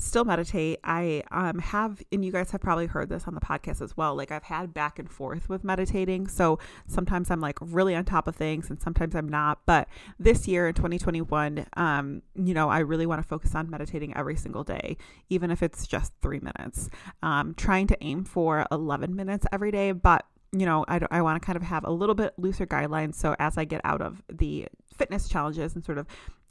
still 0.00 0.25
meditate. 0.25 0.79
I 0.82 1.23
um, 1.31 1.59
have, 1.59 2.03
and 2.11 2.25
you 2.25 2.32
guys 2.32 2.50
have 2.50 2.61
probably 2.61 2.87
heard 2.87 3.09
this 3.09 3.25
on 3.27 3.35
the 3.35 3.41
podcast 3.41 3.82
as 3.82 3.97
well. 3.97 4.15
Like 4.15 4.32
I've 4.32 4.44
had 4.44 4.73
back 4.73 4.99
and 4.99 5.11
forth 5.11 5.49
with 5.49 5.62
meditating. 5.62 6.27
So 6.27 6.59
sometimes 6.87 7.31
I'm 7.31 7.41
like 7.41 7.59
really 7.61 7.94
on 7.94 8.05
top 8.05 8.27
of 8.27 8.35
things 8.35 8.71
and 8.71 8.81
sometimes 8.81 9.15
I'm 9.15 9.29
not. 9.29 9.61
But 9.67 9.88
this 10.19 10.49
year 10.49 10.69
in 10.69 10.75
2021, 10.75 11.67
um, 11.77 12.23
you 12.35 12.55
know, 12.55 12.71
I 12.71 12.79
really 12.79 13.06
want 13.06 13.21
to 13.21 13.29
focus 13.29 13.55
on 13.55 13.69
meditating 13.69 14.17
every 14.17 14.37
single 14.37 14.65
day, 14.65 14.97
even 15.29 15.50
if 15.50 15.62
it's 15.62 15.87
just 15.87 16.12
three 16.23 16.41
minutes. 16.41 16.88
Um, 17.23 17.55
trying 17.55 17.87
to 17.88 18.03
aim 18.03 18.25
for 18.25 18.67
11 18.73 19.15
minutes 19.15 19.47
every 19.53 19.71
day, 19.71 19.93
but 19.93 20.25
you 20.52 20.67
know, 20.67 20.85
I, 20.88 21.00
I 21.11 21.23
want 21.23 21.41
to 21.41 21.47
kind 21.47 21.56
of 21.56 21.62
have 21.62 21.85
a 21.85 21.91
little 21.91 22.14
bit 22.14 22.35
looser 22.37 22.67
guidelines. 22.67 23.14
So 23.14 23.37
as 23.38 23.56
I 23.56 23.64
get 23.64 23.81
out 23.85 24.02
of 24.02 24.23
the 24.29 24.67
fitness 24.97 25.29
challenges 25.29 25.75
and 25.75 25.85
sort 25.85 25.99
of 25.99 26.06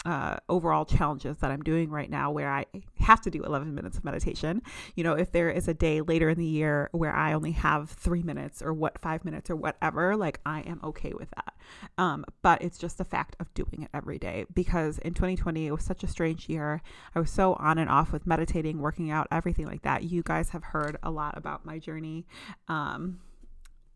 uh, 0.05 0.37
overall 0.47 0.85
challenges 0.85 1.37
that 1.39 1.51
I'm 1.51 1.61
doing 1.61 1.89
right 1.89 2.09
now, 2.09 2.31
where 2.31 2.49
I 2.49 2.65
have 2.99 3.19
to 3.21 3.29
do 3.29 3.43
11 3.43 3.75
minutes 3.75 3.97
of 3.97 4.05
meditation, 4.05 4.61
you 4.95 5.03
know, 5.03 5.13
if 5.13 5.33
there 5.33 5.49
is 5.49 5.67
a 5.67 5.73
day 5.73 5.99
later 5.99 6.29
in 6.29 6.37
the 6.37 6.45
year 6.45 6.89
where 6.93 7.13
I 7.13 7.33
only 7.33 7.51
have 7.51 7.89
three 7.89 8.23
minutes 8.23 8.61
or 8.61 8.73
what, 8.73 8.97
five 8.99 9.25
minutes 9.25 9.49
or 9.49 9.57
whatever, 9.57 10.15
like 10.15 10.39
I 10.45 10.61
am 10.61 10.79
okay 10.83 11.11
with 11.11 11.29
that. 11.31 11.53
Um, 11.97 12.25
but 12.41 12.61
it's 12.61 12.77
just 12.77 12.97
the 12.97 13.03
fact 13.03 13.35
of 13.41 13.53
doing 13.53 13.81
it 13.81 13.89
every 13.93 14.17
day 14.17 14.45
because 14.53 14.97
in 14.99 15.13
2020, 15.13 15.67
it 15.67 15.71
was 15.71 15.83
such 15.83 16.03
a 16.03 16.07
strange 16.07 16.47
year. 16.47 16.81
I 17.13 17.19
was 17.19 17.29
so 17.29 17.55
on 17.55 17.77
and 17.77 17.89
off 17.89 18.13
with 18.13 18.25
meditating, 18.25 18.79
working 18.79 19.11
out, 19.11 19.27
everything 19.29 19.65
like 19.65 19.81
that. 19.81 20.03
You 20.03 20.23
guys 20.23 20.51
have 20.51 20.63
heard 20.63 20.97
a 21.03 21.11
lot 21.11 21.37
about 21.37 21.65
my 21.65 21.77
journey. 21.77 22.25
Um, 22.69 23.19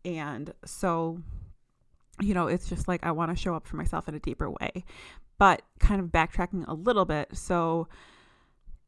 and 0.04 0.52
so, 0.64 1.20
you 2.20 2.34
know, 2.34 2.46
it's 2.46 2.68
just 2.68 2.88
like 2.88 3.04
I 3.04 3.12
want 3.12 3.30
to 3.30 3.36
show 3.36 3.54
up 3.54 3.66
for 3.66 3.76
myself 3.76 4.08
in 4.08 4.14
a 4.14 4.20
deeper 4.20 4.50
way. 4.50 4.84
But 5.38 5.62
kind 5.80 6.00
of 6.00 6.08
backtracking 6.08 6.66
a 6.68 6.74
little 6.74 7.04
bit. 7.04 7.36
So, 7.36 7.88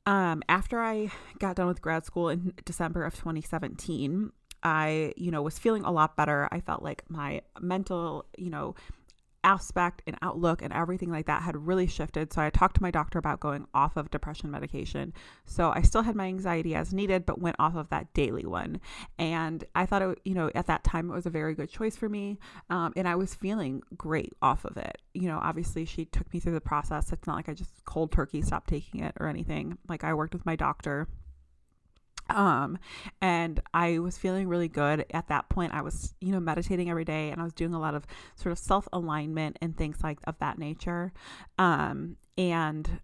um, 0.07 0.43
after 0.49 0.81
I 0.81 1.11
got 1.41 1.57
done 1.57 1.67
with 1.67 1.83
grad 1.83 2.05
school 2.07 2.29
in 2.29 2.53
December 2.65 3.05
of 3.05 3.15
2017, 3.15 4.31
I, 4.63 5.13
you 5.17 5.31
know, 5.31 5.43
was 5.43 5.59
feeling 5.59 5.85
a 5.85 5.91
lot 5.91 6.17
better. 6.17 6.49
I 6.53 6.61
felt 6.61 6.83
like 6.83 7.03
my 7.09 7.43
mental, 7.61 8.27
you 8.39 8.51
know, 8.51 8.77
aspect 9.47 10.03
and 10.07 10.19
outlook 10.21 10.61
and 10.61 10.73
everything 10.73 11.11
like 11.11 11.27
that 11.27 11.41
had 11.41 11.57
really 11.67 11.87
shifted. 11.87 12.33
So 12.33 12.43
I 12.43 12.51
talked 12.51 12.75
to 12.77 12.83
my 12.83 12.91
doctor 12.91 13.19
about 13.19 13.41
going 13.41 13.67
off 13.73 13.97
of 13.97 14.11
depression 14.11 14.51
medication. 14.51 15.15
So 15.47 15.73
I 15.75 15.83
still 15.83 16.03
had 16.03 16.17
my 16.17 16.27
anxiety 16.27 16.75
as 16.75 16.93
needed, 16.93 17.25
but 17.25 17.41
went 17.41 17.57
off 17.59 17.77
of 17.77 17.89
that 17.91 18.13
daily 18.13 18.45
one. 18.45 18.81
And 19.19 19.65
I 19.75 19.87
thought, 19.87 20.03
it, 20.03 20.21
you 20.25 20.35
know, 20.35 20.51
at 20.55 20.67
that 20.67 20.83
time 20.83 21.09
it 21.11 21.15
was 21.15 21.27
a 21.27 21.31
very 21.31 21.55
good 21.55 21.71
choice 21.71 21.97
for 21.97 22.09
me. 22.09 22.38
Um, 22.69 22.93
and 22.97 23.07
I 23.07 23.15
was 23.15 23.35
feeling 23.35 23.83
great 23.97 24.33
off 24.43 24.65
of 24.65 24.76
it. 24.76 25.00
You 25.15 25.29
know, 25.29 25.38
obviously 25.41 25.85
she 25.85 26.05
took 26.05 26.31
me 26.35 26.41
through 26.41 26.55
the 26.55 26.61
process. 26.61 27.12
It's 27.12 27.26
not 27.26 27.37
like 27.37 27.49
I 27.49 27.55
just 27.55 27.85
cold 27.85 28.11
turkey 28.11 28.43
stopped 28.43 28.69
taking 28.69 29.00
it 29.00 29.15
or 29.21 29.29
anything. 29.29 29.79
Like 29.88 30.03
I 30.03 30.12
worked 30.12 30.35
with 30.35 30.45
my 30.45 30.57
doctor 30.57 31.07
um 32.30 32.78
and 33.21 33.61
i 33.75 33.99
was 33.99 34.18
feeling 34.18 34.49
really 34.49 34.68
good 34.68 35.04
at 35.12 35.28
that 35.28 35.49
point 35.49 35.73
i 35.75 35.80
was 35.80 36.14
you 36.21 36.33
know 36.33 36.40
meditating 36.40 36.90
every 36.90 37.04
day 37.04 37.30
and 37.30 37.40
i 37.40 37.45
was 37.45 37.52
doing 37.52 37.75
a 37.75 37.80
lot 37.80 37.95
of 37.95 38.06
sort 38.35 38.52
of 38.52 38.59
self 38.59 38.88
alignment 38.92 39.59
and 39.61 39.76
things 39.76 39.99
like 40.02 40.18
of 40.26 40.38
that 40.38 40.59
nature 40.59 41.12
um 41.59 42.16
and 42.38 43.00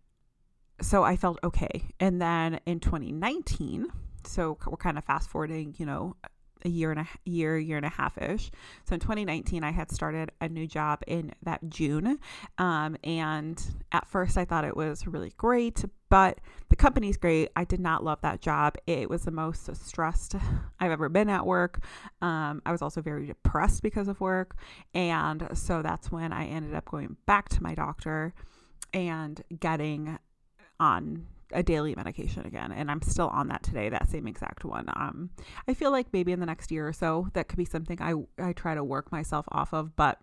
so 0.80 1.02
i 1.02 1.16
felt 1.16 1.38
okay 1.44 1.84
and 2.00 2.20
then 2.20 2.60
in 2.66 2.80
2019 2.80 3.86
so 4.24 4.56
we're 4.66 4.76
kind 4.76 4.98
of 4.98 5.04
fast 5.04 5.28
forwarding 5.28 5.74
you 5.78 5.86
know 5.86 6.16
a 6.64 6.68
year 6.68 6.90
and 6.90 7.00
a 7.00 7.08
year, 7.24 7.58
year 7.58 7.76
and 7.76 7.86
a 7.86 7.90
half 7.90 8.18
ish. 8.18 8.50
So 8.84 8.94
in 8.94 9.00
2019, 9.00 9.64
I 9.64 9.70
had 9.70 9.90
started 9.90 10.30
a 10.40 10.48
new 10.48 10.66
job 10.66 11.02
in 11.06 11.32
that 11.42 11.68
June. 11.68 12.18
Um, 12.58 12.96
and 13.04 13.62
at 13.90 14.08
first, 14.08 14.36
I 14.36 14.44
thought 14.44 14.64
it 14.64 14.76
was 14.76 15.06
really 15.06 15.32
great, 15.36 15.84
but 16.12 16.40
the 16.68 16.76
company's 16.76 17.16
great. 17.16 17.48
I 17.56 17.64
did 17.64 17.80
not 17.80 18.04
love 18.04 18.20
that 18.20 18.42
job. 18.42 18.76
It 18.86 19.08
was 19.08 19.22
the 19.22 19.30
most 19.30 19.74
stressed 19.74 20.36
I've 20.78 20.90
ever 20.90 21.08
been 21.08 21.30
at 21.30 21.46
work. 21.46 21.82
Um, 22.20 22.60
I 22.66 22.72
was 22.72 22.82
also 22.82 23.00
very 23.00 23.24
depressed 23.24 23.82
because 23.82 24.08
of 24.08 24.20
work. 24.20 24.54
And 24.92 25.48
so 25.54 25.80
that's 25.80 26.12
when 26.12 26.30
I 26.30 26.44
ended 26.44 26.74
up 26.74 26.84
going 26.84 27.16
back 27.24 27.48
to 27.48 27.62
my 27.62 27.74
doctor 27.74 28.34
and 28.92 29.42
getting 29.58 30.18
on 30.78 31.28
a 31.50 31.62
daily 31.62 31.94
medication 31.94 32.46
again 32.46 32.72
and 32.72 32.90
i'm 32.90 33.02
still 33.02 33.28
on 33.28 33.48
that 33.48 33.62
today 33.62 33.90
that 33.90 34.08
same 34.08 34.26
exact 34.26 34.64
one 34.64 34.88
um 34.96 35.28
i 35.68 35.74
feel 35.74 35.90
like 35.90 36.06
maybe 36.10 36.32
in 36.32 36.40
the 36.40 36.46
next 36.46 36.72
year 36.72 36.88
or 36.88 36.94
so 36.94 37.28
that 37.34 37.46
could 37.46 37.58
be 37.58 37.64
something 37.66 38.00
i 38.00 38.14
i 38.42 38.54
try 38.54 38.74
to 38.74 38.82
work 38.82 39.12
myself 39.12 39.44
off 39.52 39.74
of 39.74 39.94
but 39.94 40.18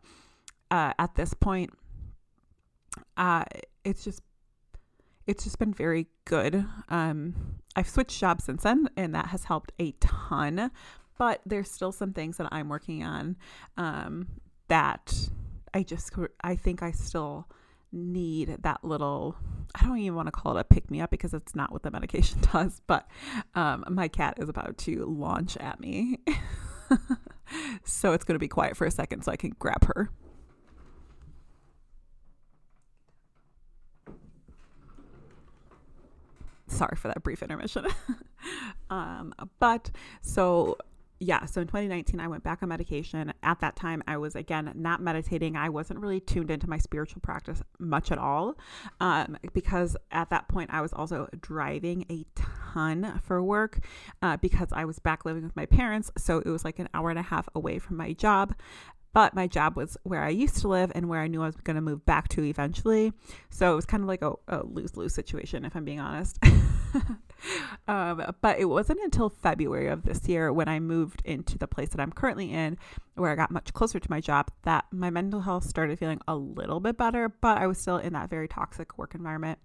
uh 0.71 0.91
at 0.97 1.13
this 1.13 1.35
point 1.35 1.69
uh 3.15 3.43
it's 3.85 4.03
just 4.03 4.23
it's 5.29 5.43
just 5.43 5.59
been 5.59 5.73
very 5.73 6.07
good 6.25 6.65
um 6.89 7.35
i've 7.75 7.87
switched 7.87 8.19
jobs 8.19 8.43
since 8.43 8.63
then 8.63 8.89
and 8.97 9.13
that 9.13 9.27
has 9.27 9.43
helped 9.43 9.71
a 9.79 9.91
ton 9.99 10.71
but 11.19 11.39
there's 11.45 11.69
still 11.69 11.91
some 11.91 12.13
things 12.13 12.37
that 12.37 12.47
i'm 12.51 12.67
working 12.67 13.03
on 13.03 13.37
um 13.77 14.27
that 14.69 15.29
i 15.75 15.83
just 15.83 16.11
i 16.43 16.55
think 16.55 16.81
i 16.81 16.89
still 16.91 17.47
need 17.91 18.57
that 18.61 18.83
little 18.83 19.35
I 19.75 19.85
don't 19.85 19.99
even 19.99 20.15
want 20.15 20.27
to 20.27 20.31
call 20.31 20.57
it 20.57 20.61
a 20.61 20.63
pick 20.63 20.89
me 20.89 20.99
up 20.99 21.11
because 21.11 21.33
it's 21.33 21.55
not 21.55 21.71
what 21.71 21.83
the 21.83 21.91
medication 21.91 22.39
does, 22.53 22.81
but 22.87 23.07
um, 23.53 23.85
my 23.87 24.07
cat 24.07 24.39
is 24.39 24.49
about 24.49 24.79
to 24.79 25.05
launch 25.05 25.57
at 25.57 25.79
me. 25.79 26.17
so 27.83 28.13
it's 28.13 28.23
going 28.23 28.33
to 28.33 28.39
be 28.39 28.47
quiet 28.47 28.75
for 28.75 28.87
a 28.87 28.91
second 28.91 29.23
so 29.23 29.31
I 29.31 29.35
can 29.35 29.55
grab 29.59 29.85
her. 29.85 30.09
Sorry 36.69 36.95
for 36.95 37.07
that 37.09 37.23
brief 37.23 37.41
intermission. 37.43 37.87
um, 38.89 39.33
but 39.59 39.91
so 40.21 40.77
yeah, 41.21 41.45
so 41.45 41.61
in 41.61 41.67
2019, 41.67 42.19
I 42.21 42.27
went 42.27 42.43
back 42.43 42.63
on 42.63 42.69
medication. 42.69 43.33
At 43.43 43.59
that 43.59 43.75
time, 43.75 44.01
I 44.07 44.15
was 44.17 44.35
again 44.35 44.71
not 44.75 45.01
meditating. 45.01 45.57
I 45.57 45.67
wasn't 45.67 45.99
really 45.99 46.21
tuned 46.21 46.49
into 46.49 46.69
my 46.69 46.77
spiritual 46.77 47.19
practice 47.21 47.61
much 47.77 48.11
at 48.11 48.17
all 48.17 48.55
um, 49.01 49.37
because 49.53 49.97
at 50.11 50.29
that 50.29 50.47
point, 50.47 50.69
I 50.71 50.79
was 50.81 50.93
also 50.93 51.27
driving 51.41 52.05
a 52.09 52.25
ton 52.35 53.19
for 53.21 53.43
work 53.43 53.79
uh, 54.21 54.37
because 54.37 54.69
I 54.71 54.85
was 54.85 54.99
back 54.99 55.25
living 55.25 55.43
with 55.43 55.55
my 55.57 55.65
parents. 55.65 56.09
So 56.17 56.37
it 56.37 56.47
was 56.47 56.63
like 56.63 56.79
an 56.79 56.87
hour 56.93 57.09
and 57.09 57.19
a 57.19 57.23
half 57.23 57.49
away 57.53 57.79
from 57.79 57.97
my 57.97 58.13
job 58.13 58.55
but 59.13 59.33
my 59.33 59.47
job 59.47 59.75
was 59.75 59.97
where 60.03 60.23
I 60.23 60.29
used 60.29 60.57
to 60.57 60.67
live 60.67 60.91
and 60.93 61.09
where 61.09 61.19
I 61.19 61.27
knew 61.27 61.41
I 61.41 61.47
was 61.47 61.55
going 61.55 61.75
to 61.75 61.81
move 61.81 62.05
back 62.05 62.27
to 62.29 62.43
eventually. 62.43 63.11
So 63.49 63.71
it 63.71 63.75
was 63.75 63.85
kind 63.85 64.03
of 64.03 64.07
like 64.07 64.21
a, 64.21 64.33
a 64.47 64.65
lose 64.65 64.95
lose 64.95 65.13
situation, 65.13 65.65
if 65.65 65.75
I'm 65.75 65.85
being 65.85 65.99
honest. 65.99 66.37
um, 67.87 68.35
but 68.41 68.59
it 68.59 68.65
wasn't 68.65 68.99
until 69.01 69.29
February 69.29 69.87
of 69.87 70.03
this 70.03 70.27
year 70.27 70.53
when 70.53 70.67
I 70.67 70.79
moved 70.79 71.21
into 71.25 71.57
the 71.57 71.67
place 71.67 71.89
that 71.89 71.99
I'm 71.99 72.11
currently 72.11 72.51
in, 72.51 72.77
where 73.15 73.31
I 73.31 73.35
got 73.35 73.51
much 73.51 73.73
closer 73.73 73.99
to 73.99 74.11
my 74.11 74.21
job, 74.21 74.51
that 74.63 74.85
my 74.91 75.09
mental 75.09 75.41
health 75.41 75.65
started 75.65 75.97
feeling 75.97 76.21
a 76.27 76.35
little 76.35 76.79
bit 76.79 76.97
better, 76.97 77.29
but 77.29 77.57
I 77.57 77.67
was 77.67 77.79
still 77.79 77.97
in 77.97 78.13
that 78.13 78.29
very 78.29 78.47
toxic 78.47 78.97
work 78.97 79.15
environment. 79.15 79.59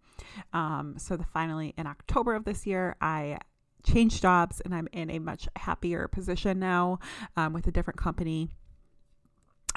Um, 0.52 0.94
so 0.96 1.16
the, 1.16 1.24
finally, 1.24 1.74
in 1.76 1.86
October 1.86 2.34
of 2.34 2.44
this 2.44 2.66
year, 2.66 2.96
I 3.00 3.38
changed 3.84 4.22
jobs 4.22 4.62
and 4.62 4.74
I'm 4.74 4.88
in 4.92 5.10
a 5.10 5.18
much 5.18 5.46
happier 5.56 6.08
position 6.08 6.58
now 6.58 6.98
um, 7.36 7.52
with 7.52 7.66
a 7.66 7.70
different 7.70 7.98
company 7.98 8.48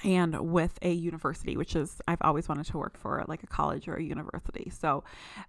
and 0.07 0.53
with 0.53 0.79
a 0.81 0.91
university, 0.91 1.57
which 1.57 1.75
is 1.75 2.01
I've 2.07 2.21
always 2.21 2.47
wanted 2.47 2.65
to 2.67 2.77
work 2.77 2.97
for 2.97 3.25
like 3.27 3.43
a 3.43 3.47
college 3.47 3.89
or 3.89 3.95
a 3.95 4.01
university. 4.01 4.69
So 4.69 5.03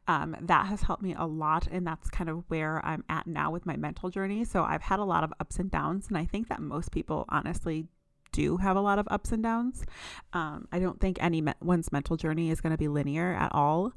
um, 0.08 0.36
that 0.40 0.66
has 0.66 0.82
helped 0.82 1.02
me 1.02 1.14
a 1.16 1.26
lot, 1.26 1.68
and 1.70 1.86
that's 1.86 2.10
kind 2.10 2.28
of 2.28 2.42
where 2.48 2.84
I'm 2.84 3.04
at 3.08 3.28
now 3.28 3.52
with 3.52 3.64
my 3.64 3.76
mental 3.76 4.10
journey. 4.10 4.44
So 4.44 4.64
I've 4.64 4.82
had 4.82 4.98
a 4.98 5.04
lot 5.04 5.22
of 5.22 5.32
ups 5.38 5.60
and 5.60 5.70
downs, 5.70 6.08
and 6.08 6.18
I 6.18 6.24
think 6.24 6.48
that 6.48 6.60
most 6.60 6.90
people 6.90 7.24
honestly 7.28 7.86
do 8.32 8.56
have 8.56 8.76
a 8.76 8.80
lot 8.80 8.98
of 8.98 9.06
ups 9.10 9.30
and 9.30 9.44
downs. 9.44 9.84
Um, 10.32 10.66
I 10.72 10.80
don't 10.80 11.00
think 11.00 11.22
anyone's 11.22 11.92
mental 11.92 12.16
journey 12.16 12.50
is 12.50 12.60
going 12.60 12.72
to 12.72 12.76
be 12.76 12.88
linear 12.88 13.34
at 13.34 13.54
all 13.54 13.92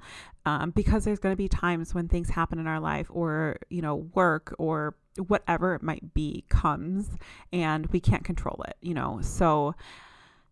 um, 0.45 0.69
because 0.69 1.05
there's 1.05 1.19
going 1.19 1.33
to 1.33 1.37
be 1.37 1.49
times 1.49 1.95
when 1.95 2.07
things 2.07 2.29
happen 2.29 2.59
in 2.59 2.67
our 2.67 2.79
life 2.79 3.07
or, 3.09 3.57
you 3.69 3.81
know, 3.81 3.95
work 4.13 4.55
or 4.59 4.95
whatever 5.27 5.73
it 5.73 5.81
might 5.81 6.13
be 6.13 6.45
comes 6.49 7.09
and 7.51 7.87
we 7.87 7.99
can't 7.99 8.23
control 8.23 8.63
it, 8.67 8.77
you 8.79 8.93
know. 8.93 9.19
So, 9.21 9.75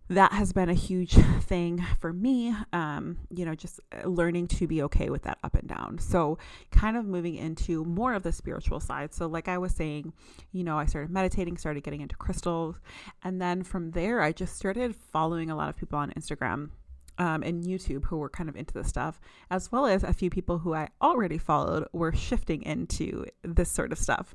that 0.10 0.34
has 0.34 0.52
been 0.52 0.70
a 0.70 0.74
huge 0.74 1.14
thing 1.42 1.86
for 2.00 2.12
me, 2.12 2.54
um, 2.74 3.18
you 3.30 3.46
know, 3.46 3.56
just 3.56 3.80
uh, 3.92 4.08
learning 4.08 4.48
to 4.48 4.68
be 4.68 4.82
okay 4.84 5.10
with 5.10 5.24
that 5.24 5.38
up 5.44 5.56
and 5.56 5.68
down. 5.68 6.00
So, 6.00 6.38
kind 6.72 6.98
of 6.98 7.06
moving 7.06 7.36
into 7.36 7.86
more 7.86 8.14
of 8.14 8.24
the 8.24 8.32
spiritual 8.32 8.80
side. 8.80 9.14
So, 9.14 9.28
like 9.28 9.48
I 9.48 9.58
was 9.58 9.74
saying, 9.74 10.14
you 10.52 10.64
know, 10.64 10.78
I 10.78 10.86
started 10.86 11.12
meditating, 11.12 11.58
started 11.58 11.84
getting 11.84 12.02
into 12.02 12.16
crystals. 12.16 12.76
And 13.24 13.42
then 13.42 13.64
from 13.64 13.92
there, 13.92 14.22
I 14.22 14.32
just 14.32 14.56
started 14.56 14.96
following 14.96 15.52
a 15.52 15.56
lot 15.56 15.70
of 15.70 15.78
people 15.78 16.00
on 16.00 16.12
Instagram 16.12 16.72
um, 17.20 17.44
and 17.44 17.64
YouTube 17.64 18.06
who 18.06 18.18
were 18.18 18.30
kind 18.30 18.50
of 18.50 18.56
into 18.56 18.74
this 18.74 18.88
stuff, 18.88 19.22
as 19.52 19.72
well 19.72 19.86
as 19.86 20.04
a 20.04 20.14
few 20.14 20.30
people 20.30 20.60
who 20.60 20.74
I 20.74 20.90
already 21.02 21.38
followed 21.38 21.88
were 21.94 22.14
shifting 22.14 22.64
into 22.64 23.26
this 23.44 23.70
sort 23.70 23.92
of 23.92 24.00
stuff 24.00 24.34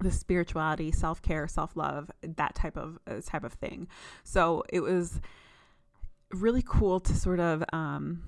the 0.00 0.10
spirituality, 0.10 0.90
self 0.92 1.22
care, 1.22 1.46
self 1.48 1.76
love, 1.76 2.10
that 2.22 2.54
type 2.54 2.76
of 2.76 2.98
uh, 3.06 3.20
type 3.24 3.44
of 3.44 3.52
thing. 3.54 3.88
So 4.24 4.64
it 4.68 4.80
was 4.80 5.20
really 6.32 6.62
cool 6.66 7.00
to 7.00 7.14
sort 7.14 7.40
of 7.40 7.62
um, 7.72 8.22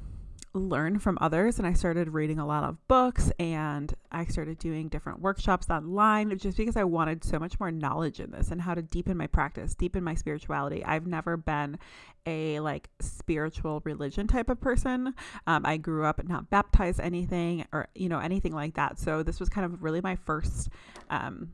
learn 0.54 1.00
from 1.00 1.18
others 1.20 1.58
and 1.58 1.66
I 1.66 1.72
started 1.72 2.10
reading 2.10 2.38
a 2.38 2.46
lot 2.46 2.62
of 2.62 2.76
books 2.86 3.32
and 3.40 3.92
I 4.12 4.24
started 4.24 4.58
doing 4.58 4.88
different 4.88 5.20
workshops 5.20 5.68
online 5.68 6.36
just 6.38 6.56
because 6.56 6.76
I 6.76 6.84
wanted 6.84 7.24
so 7.24 7.40
much 7.40 7.58
more 7.58 7.72
knowledge 7.72 8.20
in 8.20 8.30
this 8.30 8.52
and 8.52 8.60
how 8.60 8.74
to 8.74 8.82
deepen 8.82 9.16
my 9.16 9.26
practice, 9.26 9.74
deepen 9.74 10.04
my 10.04 10.14
spirituality. 10.14 10.84
I've 10.84 11.08
never 11.08 11.36
been 11.36 11.78
a 12.24 12.60
like 12.60 12.88
spiritual 13.00 13.82
religion 13.84 14.28
type 14.28 14.48
of 14.48 14.60
person. 14.60 15.14
Um, 15.48 15.66
I 15.66 15.76
grew 15.76 16.04
up 16.04 16.22
not 16.24 16.50
baptized 16.50 17.00
anything 17.00 17.66
or 17.72 17.88
you 17.94 18.08
know 18.08 18.20
anything 18.20 18.52
like 18.54 18.74
that. 18.74 18.98
So 18.98 19.24
this 19.24 19.40
was 19.40 19.48
kind 19.48 19.64
of 19.64 19.82
really 19.82 20.00
my 20.00 20.14
first 20.14 20.68
um, 21.10 21.52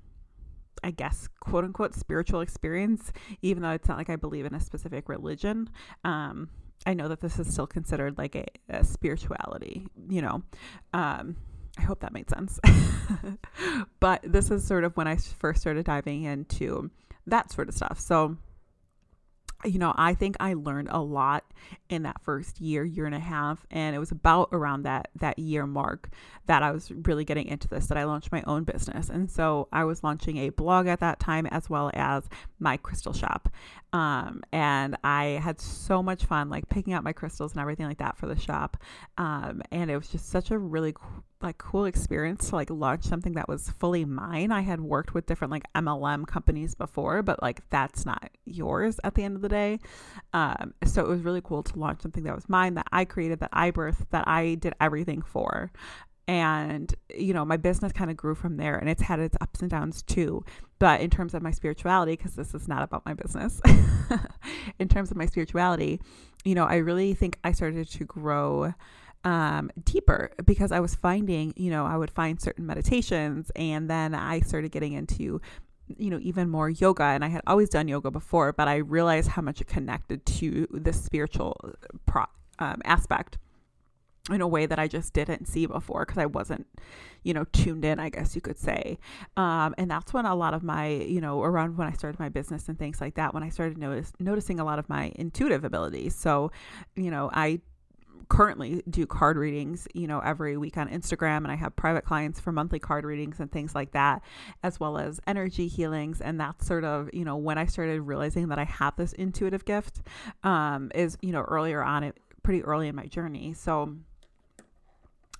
I 0.82 0.90
guess, 0.90 1.28
quote 1.40 1.64
unquote, 1.64 1.94
spiritual 1.94 2.40
experience, 2.40 3.12
even 3.42 3.62
though 3.62 3.70
it's 3.70 3.88
not 3.88 3.98
like 3.98 4.10
I 4.10 4.16
believe 4.16 4.46
in 4.46 4.54
a 4.54 4.60
specific 4.60 5.08
religion. 5.08 5.68
Um, 6.04 6.48
I 6.86 6.94
know 6.94 7.08
that 7.08 7.20
this 7.20 7.38
is 7.38 7.52
still 7.52 7.66
considered 7.66 8.16
like 8.16 8.34
a, 8.34 8.46
a 8.68 8.84
spirituality, 8.84 9.86
you 10.08 10.22
know. 10.22 10.42
Um, 10.94 11.36
I 11.78 11.82
hope 11.82 12.00
that 12.00 12.12
made 12.12 12.28
sense. 12.28 12.58
but 14.00 14.20
this 14.24 14.50
is 14.50 14.66
sort 14.66 14.84
of 14.84 14.96
when 14.96 15.06
I 15.06 15.16
first 15.16 15.60
started 15.60 15.84
diving 15.84 16.24
into 16.24 16.90
that 17.26 17.52
sort 17.52 17.68
of 17.68 17.74
stuff. 17.74 17.98
So, 18.00 18.36
you 19.64 19.78
know, 19.78 19.92
I 19.96 20.14
think 20.14 20.36
I 20.40 20.54
learned 20.54 20.88
a 20.90 21.00
lot 21.00 21.44
in 21.88 22.04
that 22.04 22.20
first 22.22 22.60
year, 22.60 22.84
year 22.84 23.06
and 23.06 23.14
a 23.14 23.20
half, 23.20 23.66
and 23.70 23.94
it 23.94 23.98
was 23.98 24.10
about 24.10 24.48
around 24.52 24.82
that 24.82 25.08
that 25.16 25.38
year 25.38 25.66
mark 25.66 26.08
that 26.46 26.62
I 26.62 26.70
was 26.70 26.90
really 26.90 27.24
getting 27.24 27.46
into 27.46 27.68
this. 27.68 27.86
That 27.86 27.98
I 27.98 28.04
launched 28.04 28.32
my 28.32 28.42
own 28.46 28.64
business, 28.64 29.10
and 29.10 29.30
so 29.30 29.68
I 29.72 29.84
was 29.84 30.02
launching 30.02 30.38
a 30.38 30.48
blog 30.50 30.86
at 30.86 31.00
that 31.00 31.20
time 31.20 31.46
as 31.46 31.68
well 31.68 31.90
as 31.94 32.24
my 32.58 32.76
crystal 32.76 33.12
shop, 33.12 33.48
um, 33.92 34.42
and 34.52 34.96
I 35.04 35.40
had 35.42 35.60
so 35.60 36.02
much 36.02 36.24
fun, 36.24 36.48
like 36.48 36.68
picking 36.68 36.92
out 36.92 37.04
my 37.04 37.12
crystals 37.12 37.52
and 37.52 37.60
everything 37.60 37.86
like 37.86 37.98
that 37.98 38.16
for 38.16 38.26
the 38.26 38.38
shop, 38.38 38.76
um, 39.18 39.62
and 39.70 39.90
it 39.90 39.96
was 39.96 40.08
just 40.08 40.28
such 40.30 40.50
a 40.50 40.58
really 40.58 40.94
like 41.42 41.58
cool 41.58 41.86
experience 41.86 42.50
to 42.50 42.56
like 42.56 42.70
launch 42.70 43.04
something 43.04 43.32
that 43.34 43.48
was 43.48 43.70
fully 43.78 44.04
mine. 44.04 44.52
I 44.52 44.60
had 44.60 44.80
worked 44.80 45.14
with 45.14 45.26
different 45.26 45.50
like 45.50 45.64
MLM 45.74 46.26
companies 46.26 46.74
before, 46.74 47.22
but 47.22 47.42
like 47.42 47.68
that's 47.70 48.04
not 48.04 48.30
yours 48.44 49.00
at 49.04 49.14
the 49.14 49.24
end 49.24 49.36
of 49.36 49.42
the 49.42 49.48
day. 49.48 49.78
Um, 50.32 50.74
so 50.84 51.02
it 51.02 51.08
was 51.08 51.22
really 51.22 51.40
cool 51.42 51.62
to 51.62 51.78
launch 51.78 52.02
something 52.02 52.24
that 52.24 52.34
was 52.34 52.48
mine, 52.48 52.74
that 52.74 52.86
I 52.92 53.04
created, 53.04 53.40
that 53.40 53.50
I 53.52 53.70
birthed, 53.70 54.10
that 54.10 54.28
I 54.28 54.56
did 54.56 54.74
everything 54.80 55.22
for. 55.22 55.72
And, 56.28 56.94
you 57.16 57.34
know, 57.34 57.44
my 57.44 57.56
business 57.56 57.92
kind 57.92 58.10
of 58.10 58.16
grew 58.16 58.34
from 58.34 58.56
there 58.56 58.76
and 58.76 58.88
it's 58.88 59.02
had 59.02 59.18
its 59.18 59.36
ups 59.40 59.62
and 59.62 59.70
downs 59.70 60.02
too. 60.02 60.44
But 60.78 61.00
in 61.00 61.10
terms 61.10 61.34
of 61.34 61.42
my 61.42 61.50
spirituality, 61.50 62.12
because 62.12 62.36
this 62.36 62.54
is 62.54 62.68
not 62.68 62.82
about 62.82 63.04
my 63.04 63.14
business, 63.14 63.60
in 64.78 64.88
terms 64.88 65.10
of 65.10 65.16
my 65.16 65.26
spirituality, 65.26 66.00
you 66.44 66.54
know, 66.54 66.66
I 66.66 66.76
really 66.76 67.14
think 67.14 67.38
I 67.42 67.52
started 67.52 67.88
to 67.90 68.04
grow 68.04 68.74
um, 69.24 69.70
deeper 69.84 70.30
because 70.44 70.72
I 70.72 70.80
was 70.80 70.94
finding, 70.94 71.52
you 71.56 71.70
know, 71.70 71.84
I 71.86 71.96
would 71.96 72.10
find 72.10 72.40
certain 72.40 72.66
meditations 72.66 73.50
and 73.54 73.90
then 73.90 74.14
I 74.14 74.40
started 74.40 74.72
getting 74.72 74.94
into, 74.94 75.40
you 75.88 76.10
know, 76.10 76.18
even 76.22 76.48
more 76.48 76.70
yoga. 76.70 77.04
And 77.04 77.24
I 77.24 77.28
had 77.28 77.42
always 77.46 77.68
done 77.68 77.88
yoga 77.88 78.10
before, 78.10 78.52
but 78.52 78.68
I 78.68 78.76
realized 78.76 79.28
how 79.28 79.42
much 79.42 79.60
it 79.60 79.66
connected 79.66 80.24
to 80.26 80.66
the 80.70 80.92
spiritual 80.92 81.74
pro- 82.06 82.26
um, 82.58 82.80
aspect 82.84 83.38
in 84.30 84.40
a 84.40 84.48
way 84.48 84.66
that 84.66 84.78
I 84.78 84.86
just 84.86 85.12
didn't 85.12 85.46
see 85.46 85.66
before 85.66 86.04
because 86.04 86.18
I 86.18 86.26
wasn't, 86.26 86.66
you 87.22 87.34
know, 87.34 87.44
tuned 87.52 87.84
in, 87.84 87.98
I 87.98 88.10
guess 88.10 88.34
you 88.34 88.40
could 88.40 88.58
say. 88.58 88.98
Um, 89.36 89.74
and 89.76 89.90
that's 89.90 90.12
when 90.12 90.26
a 90.26 90.34
lot 90.34 90.54
of 90.54 90.62
my, 90.62 90.88
you 90.88 91.20
know, 91.20 91.42
around 91.42 91.76
when 91.76 91.88
I 91.88 91.92
started 91.92 92.20
my 92.20 92.28
business 92.28 92.68
and 92.68 92.78
things 92.78 93.00
like 93.00 93.14
that, 93.14 93.34
when 93.34 93.42
I 93.42 93.48
started 93.48 93.78
notice, 93.78 94.12
noticing 94.18 94.60
a 94.60 94.64
lot 94.64 94.78
of 94.78 94.88
my 94.88 95.12
intuitive 95.16 95.64
abilities. 95.64 96.14
So, 96.14 96.52
you 96.96 97.10
know, 97.10 97.30
I 97.32 97.60
currently 98.30 98.82
do 98.88 99.06
card 99.06 99.36
readings, 99.36 99.86
you 99.92 100.06
know, 100.06 100.20
every 100.20 100.56
week 100.56 100.78
on 100.78 100.88
Instagram, 100.88 101.38
and 101.38 101.48
I 101.48 101.56
have 101.56 101.76
private 101.76 102.04
clients 102.04 102.40
for 102.40 102.52
monthly 102.52 102.78
card 102.78 103.04
readings 103.04 103.40
and 103.40 103.50
things 103.50 103.74
like 103.74 103.90
that, 103.90 104.22
as 104.62 104.80
well 104.80 104.96
as 104.96 105.20
energy 105.26 105.66
healings. 105.66 106.20
And 106.22 106.40
that's 106.40 106.66
sort 106.66 106.84
of, 106.84 107.10
you 107.12 107.24
know, 107.24 107.36
when 107.36 107.58
I 107.58 107.66
started 107.66 108.00
realizing 108.00 108.48
that 108.48 108.58
I 108.58 108.64
have 108.64 108.96
this 108.96 109.12
intuitive 109.12 109.64
gift, 109.64 110.00
um, 110.44 110.90
is, 110.94 111.18
you 111.20 111.32
know, 111.32 111.42
earlier 111.42 111.82
on 111.82 112.04
it, 112.04 112.18
pretty 112.42 112.62
early 112.62 112.88
in 112.88 112.94
my 112.94 113.06
journey. 113.06 113.52
So, 113.52 113.96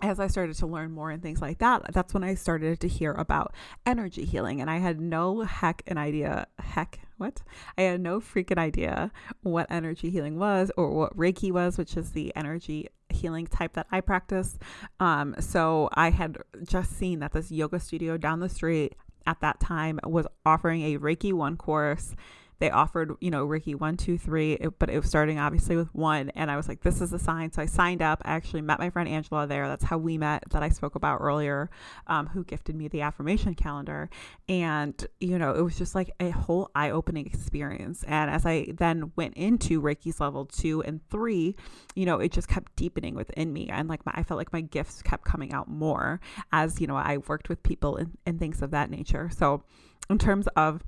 as 0.03 0.21
I 0.21 0.27
started 0.27 0.57
to 0.57 0.67
learn 0.67 0.93
more 0.93 1.11
and 1.11 1.23
things 1.23 1.41
like 1.41 1.59
that, 1.59 1.83
that's 1.93 2.15
when 2.15 2.25
I 2.25 2.35
started 2.35 2.81
to 2.81 2.89
hear 2.89 3.13
about 3.13 3.55
energy 3.87 4.25
healing. 4.25 4.61
And 4.61 4.71
I 4.71 4.79
had 4.79 5.01
no 5.01 5.43
heck 5.43 5.83
an 5.87 5.99
idea, 5.99 6.47
heck, 6.59 7.01
what? 7.19 7.43
I 7.77 7.83
had 7.83 8.01
no 8.01 8.21
freaking 8.21 8.59
idea 8.59 9.13
what 9.43 9.67
energy 9.71 10.11
healing 10.11 10.39
was 10.39 10.71
or 10.77 10.91
what 10.91 11.17
Reiki 11.17 11.53
was, 11.53 11.77
which 11.77 11.97
is 11.97 12.13
the 12.13 12.35
energy 12.35 12.89
healing 13.11 13.47
type 13.47 13.75
that 13.75 13.87
I 13.93 14.01
practice. 14.01 14.59
Um, 14.99 15.35
so 15.39 15.89
I 15.95 16.11
had 16.11 16.39
just 16.65 16.97
seen 16.97 17.21
that 17.21 17.33
this 17.33 17.51
yoga 17.51 17.81
studio 17.81 18.17
down 18.17 18.41
the 18.41 18.49
street 18.49 18.95
at 19.27 19.41
that 19.41 19.61
time 19.61 20.01
was 20.05 20.27
offering 20.47 20.83
a 20.83 20.99
Reiki 20.99 21.33
1 21.33 21.57
course 21.57 22.15
they 22.61 22.71
offered, 22.71 23.15
you 23.21 23.31
know, 23.31 23.47
Reiki 23.47 23.75
one, 23.75 23.97
two, 23.97 24.19
three, 24.19 24.53
it, 24.53 24.79
but 24.79 24.91
it 24.91 24.99
was 24.99 25.09
starting 25.09 25.39
obviously 25.39 25.77
with 25.77 25.93
one. 25.95 26.31
And 26.31 26.51
I 26.51 26.57
was 26.57 26.69
like, 26.69 26.83
this 26.83 27.01
is 27.01 27.13
a 27.13 27.19
sign. 27.19 27.51
So 27.53 27.63
I 27.63 27.67
signed 27.67 28.03
up. 28.03 28.21
I 28.25 28.33
actually 28.33 28.61
met 28.61 28.79
my 28.79 28.91
friend 28.91 29.09
Angela 29.09 29.47
there. 29.47 29.67
That's 29.67 29.85
how 29.85 29.97
we 29.97 30.19
met, 30.19 30.45
that 30.51 30.63
I 30.63 30.69
spoke 30.69 30.95
about 30.95 31.21
earlier, 31.21 31.71
um, 32.07 32.27
who 32.27 32.45
gifted 32.45 32.77
me 32.77 32.89
the 32.89 33.01
affirmation 33.01 33.55
calendar. 33.55 34.11
And, 34.49 35.07
you 35.21 35.39
know, 35.39 35.55
it 35.55 35.63
was 35.63 35.79
just 35.79 35.95
like 35.95 36.11
a 36.21 36.31
whole 36.31 36.71
eye 36.75 36.91
opening 36.91 37.27
experience. 37.27 38.05
And 38.07 38.31
as 38.31 38.45
I 38.45 38.67
then 38.77 39.13
went 39.17 39.35
into 39.35 39.81
Reiki's 39.81 40.21
level 40.21 40.45
two 40.45 40.83
and 40.83 41.01
three, 41.09 41.57
you 41.95 42.05
know, 42.05 42.19
it 42.19 42.31
just 42.31 42.49
kept 42.49 42.77
deepening 42.77 43.15
within 43.15 43.53
me. 43.53 43.69
And 43.71 43.89
like 43.89 44.05
my, 44.05 44.13
I 44.15 44.23
felt 44.23 44.37
like 44.37 44.53
my 44.53 44.61
gifts 44.61 45.01
kept 45.01 45.25
coming 45.25 45.53
out 45.53 45.69
more 45.69 46.21
as, 46.53 46.79
you 46.79 46.87
know, 46.87 46.97
I 46.97 47.17
worked 47.27 47.49
with 47.49 47.63
people 47.63 47.97
and, 47.97 48.19
and 48.27 48.39
things 48.39 48.61
of 48.61 48.71
that 48.73 48.91
nature. 48.91 49.31
So, 49.35 49.63
in 50.11 50.19
terms 50.19 50.49
of 50.57 50.83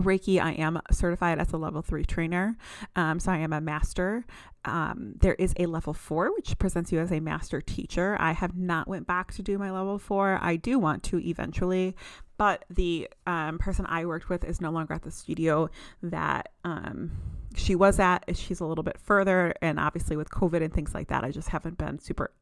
Reiki, 0.00 0.40
I 0.40 0.52
am 0.52 0.80
certified 0.90 1.38
as 1.38 1.52
a 1.52 1.56
level 1.56 1.82
three 1.82 2.04
trainer. 2.04 2.56
Um, 2.96 3.20
so 3.20 3.32
I 3.32 3.38
am 3.38 3.52
a 3.52 3.60
master. 3.60 4.24
Um, 4.64 5.14
there 5.20 5.34
is 5.34 5.54
a 5.58 5.66
level 5.66 5.94
four, 5.94 6.32
which 6.34 6.58
presents 6.58 6.92
you 6.92 7.00
as 7.00 7.10
a 7.10 7.20
master 7.20 7.60
teacher. 7.60 8.16
I 8.20 8.32
have 8.32 8.56
not 8.56 8.88
went 8.88 9.06
back 9.06 9.32
to 9.34 9.42
do 9.42 9.58
my 9.58 9.70
level 9.70 9.98
four. 9.98 10.38
I 10.42 10.56
do 10.56 10.78
want 10.78 11.02
to 11.04 11.18
eventually, 11.18 11.96
but 12.36 12.64
the 12.68 13.08
um, 13.26 13.58
person 13.58 13.86
I 13.88 14.04
worked 14.04 14.28
with 14.28 14.44
is 14.44 14.60
no 14.60 14.70
longer 14.70 14.94
at 14.94 15.02
the 15.02 15.10
studio 15.10 15.70
that 16.02 16.50
um, 16.64 17.12
she 17.54 17.74
was 17.74 17.98
at. 17.98 18.24
She's 18.36 18.60
a 18.60 18.66
little 18.66 18.84
bit 18.84 18.98
further, 18.98 19.54
and 19.62 19.80
obviously 19.80 20.16
with 20.16 20.30
COVID 20.30 20.62
and 20.62 20.72
things 20.72 20.94
like 20.94 21.08
that, 21.08 21.24
I 21.24 21.30
just 21.30 21.48
haven't 21.48 21.78
been 21.78 21.98
super 21.98 22.32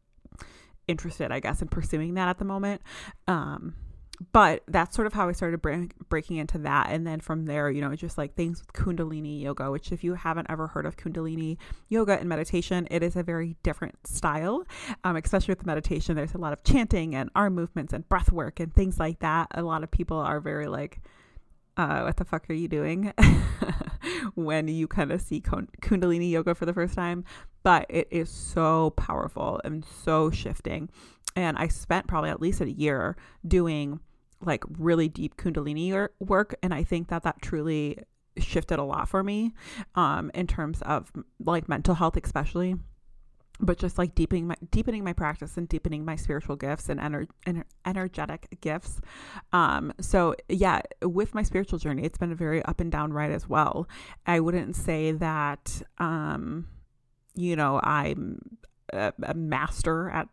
interested, 0.88 1.30
I 1.30 1.40
guess, 1.40 1.62
in 1.62 1.68
pursuing 1.68 2.14
that 2.14 2.28
at 2.28 2.38
the 2.38 2.44
moment. 2.44 2.82
Um, 3.26 3.74
but 4.32 4.62
that's 4.66 4.94
sort 4.96 5.06
of 5.06 5.12
how 5.12 5.28
I 5.28 5.32
started 5.32 5.62
break, 5.62 5.94
breaking 6.08 6.38
into 6.38 6.58
that. 6.58 6.90
And 6.90 7.06
then 7.06 7.20
from 7.20 7.46
there, 7.46 7.70
you 7.70 7.80
know, 7.80 7.94
just 7.94 8.18
like 8.18 8.34
things 8.34 8.60
with 8.60 8.72
Kundalini 8.72 9.40
yoga, 9.40 9.70
which 9.70 9.92
if 9.92 10.02
you 10.02 10.14
haven't 10.14 10.48
ever 10.50 10.66
heard 10.66 10.86
of 10.86 10.96
Kundalini 10.96 11.56
yoga 11.88 12.18
and 12.18 12.28
meditation, 12.28 12.88
it 12.90 13.02
is 13.02 13.16
a 13.16 13.22
very 13.22 13.56
different 13.62 14.06
style. 14.06 14.64
Um, 15.04 15.16
especially 15.16 15.52
with 15.52 15.66
meditation, 15.66 16.16
there's 16.16 16.34
a 16.34 16.38
lot 16.38 16.52
of 16.52 16.64
chanting 16.64 17.14
and 17.14 17.30
arm 17.36 17.54
movements 17.54 17.92
and 17.92 18.08
breath 18.08 18.32
work 18.32 18.58
and 18.60 18.74
things 18.74 18.98
like 18.98 19.20
that. 19.20 19.48
A 19.52 19.62
lot 19.62 19.84
of 19.84 19.90
people 19.90 20.18
are 20.18 20.40
very 20.40 20.66
like, 20.66 21.00
uh, 21.76 22.02
what 22.02 22.16
the 22.16 22.24
fuck 22.24 22.50
are 22.50 22.54
you 22.54 22.66
doing 22.66 23.12
when 24.34 24.66
you 24.66 24.88
kind 24.88 25.12
of 25.12 25.20
see 25.20 25.40
Kundalini 25.40 26.28
yoga 26.28 26.56
for 26.56 26.66
the 26.66 26.74
first 26.74 26.94
time? 26.94 27.24
But 27.62 27.86
it 27.88 28.08
is 28.10 28.30
so 28.30 28.90
powerful 28.90 29.60
and 29.64 29.84
so 29.84 30.30
shifting. 30.30 30.88
And 31.36 31.56
I 31.56 31.68
spent 31.68 32.08
probably 32.08 32.30
at 32.30 32.40
least 32.40 32.60
a 32.60 32.68
year 32.68 33.16
doing 33.46 34.00
like 34.40 34.62
really 34.78 35.08
deep 35.08 35.36
kundalini 35.36 36.08
work 36.20 36.54
and 36.62 36.72
i 36.72 36.82
think 36.82 37.08
that 37.08 37.22
that 37.22 37.40
truly 37.42 37.98
shifted 38.38 38.78
a 38.78 38.84
lot 38.84 39.08
for 39.08 39.22
me 39.22 39.52
um 39.94 40.30
in 40.34 40.46
terms 40.46 40.80
of 40.82 41.10
like 41.44 41.68
mental 41.68 41.94
health 41.94 42.16
especially 42.16 42.76
but 43.60 43.76
just 43.78 43.98
like 43.98 44.14
deepening 44.14 44.46
my 44.46 44.54
deepening 44.70 45.02
my 45.02 45.12
practice 45.12 45.56
and 45.56 45.68
deepening 45.68 46.04
my 46.04 46.14
spiritual 46.14 46.56
gifts 46.56 46.88
and 46.88 47.00
ener- 47.00 47.26
ener- 47.44 47.64
energetic 47.84 48.58
gifts. 48.60 49.00
Um 49.52 49.92
so 50.00 50.36
yeah 50.48 50.82
with 51.02 51.34
my 51.34 51.42
spiritual 51.42 51.80
journey 51.80 52.04
it's 52.04 52.18
been 52.18 52.30
a 52.30 52.36
very 52.36 52.62
up 52.64 52.80
and 52.80 52.92
down 52.92 53.12
ride 53.12 53.32
as 53.32 53.48
well. 53.48 53.88
I 54.26 54.38
wouldn't 54.38 54.76
say 54.76 55.10
that 55.12 55.82
um 55.98 56.68
you 57.38 57.54
know 57.54 57.80
i'm 57.82 58.40
a, 58.92 59.12
a 59.22 59.34
master 59.34 60.10
at 60.10 60.28